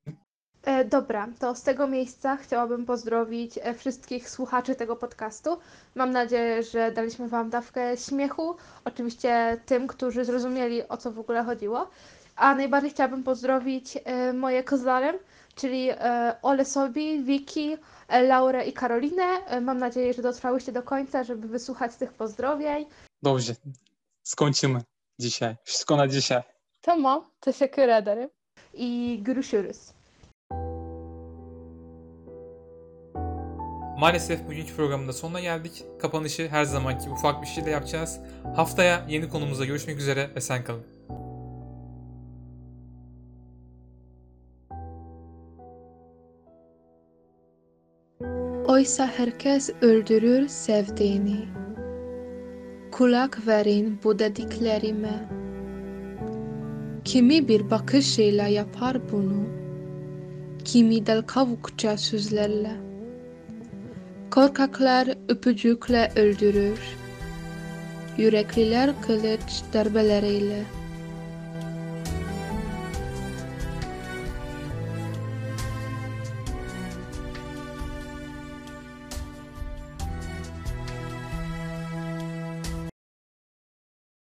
E, 0.67 0.91
Dobra, 0.91 1.30
to 1.39 1.56
z 1.56 1.63
tego 1.63 1.88
miejsca 1.88 2.38
chciałabym 2.38 2.86
pozdrowić 2.86 3.58
e, 3.62 3.74
wszystkich 3.74 4.30
słuchaczy 4.30 4.76
tego 4.76 4.95
podcastu. 4.95 5.60
Mam 5.95 6.12
nadzieję, 6.12 6.63
że 6.63 6.91
daliśmy 6.91 7.28
Wam 7.30 7.50
dawkę 7.50 7.98
śmiechu. 7.98 8.56
Oczywiście 8.86 9.62
tym, 9.65 9.88
którzy 9.88 10.26
zrozumieli 10.26 10.88
o 10.88 10.98
co 10.98 11.12
w 11.12 11.19
ogóle 11.19 11.43
chodziło. 11.43 11.89
A 12.36 12.56
najbardziej 12.56 12.91
chciałabym 12.91 13.24
pozdrowić 13.24 13.98
e, 14.06 14.34
moje 14.34 14.63
kozlarem, 14.63 15.15
czyli 15.56 15.89
e, 15.89 16.36
Ole 16.41 16.65
Sobi, 16.65 17.24
Wiki, 17.24 17.78
e, 18.08 18.24
Laurę 18.24 18.65
i 18.65 18.74
Karolinę. 18.74 19.24
E, 19.48 19.62
Mam 19.62 19.78
nadzieję, 19.78 20.13
że 20.13 20.22
dotrwałyście 20.22 20.72
do 20.72 20.84
końca, 20.84 21.24
żeby 21.24 21.48
wysłuchać 21.48 21.95
tych 21.95 22.13
pozdrowień. 22.13 22.86
Dobrze. 23.22 23.54
Skończymy 24.24 24.82
dzisiaj. 25.19 25.55
Wszystko 25.63 25.97
na 25.97 26.08
dzisiaj. 26.08 26.41
Tamam, 26.82 27.32
teşekkür 27.41 27.88
ederim. 27.89 28.29
I 28.73 29.23
görüşürüz. 29.23 29.91
Maalesef 33.99 34.47
bugünkü 34.47 34.75
programın 34.75 35.08
da 35.08 35.13
sonuna 35.13 35.39
geldik. 35.39 35.84
Kapanışı 36.01 36.47
her 36.47 36.63
zamanki 36.63 37.10
ufak 37.10 37.41
bir 37.41 37.47
şeyle 37.47 37.69
yapacağız. 37.69 38.19
Haftaya 38.55 39.05
yeni 39.10 39.29
konumuzda 39.29 39.65
görüşmek 39.65 39.97
üzere 39.97 40.29
ve 40.36 40.41
sen 40.41 40.63
kalın. 40.63 40.84
Oysa 48.67 49.08
herkes 49.08 49.69
öldürür 49.82 50.47
sevdiğini. 50.47 51.68
Kulak 53.00 53.48
verin 53.48 54.00
bu 54.04 54.20
dediklerime. 54.20 55.30
Kimi 57.06 57.48
bir 57.48 57.70
bakışıyla 57.70 58.48
yapar 58.48 59.12
bunu. 59.12 59.46
Kimi 60.66 61.06
del 61.06 61.22
kavukça 61.22 61.98
sözlerle. 61.98 62.72
Korkaklar 64.32 65.08
öpücükle 65.28 66.12
öldürür. 66.16 66.80
Yürekliler 68.18 69.02
kılıç 69.02 69.62
darbeleriyle. 69.74 70.64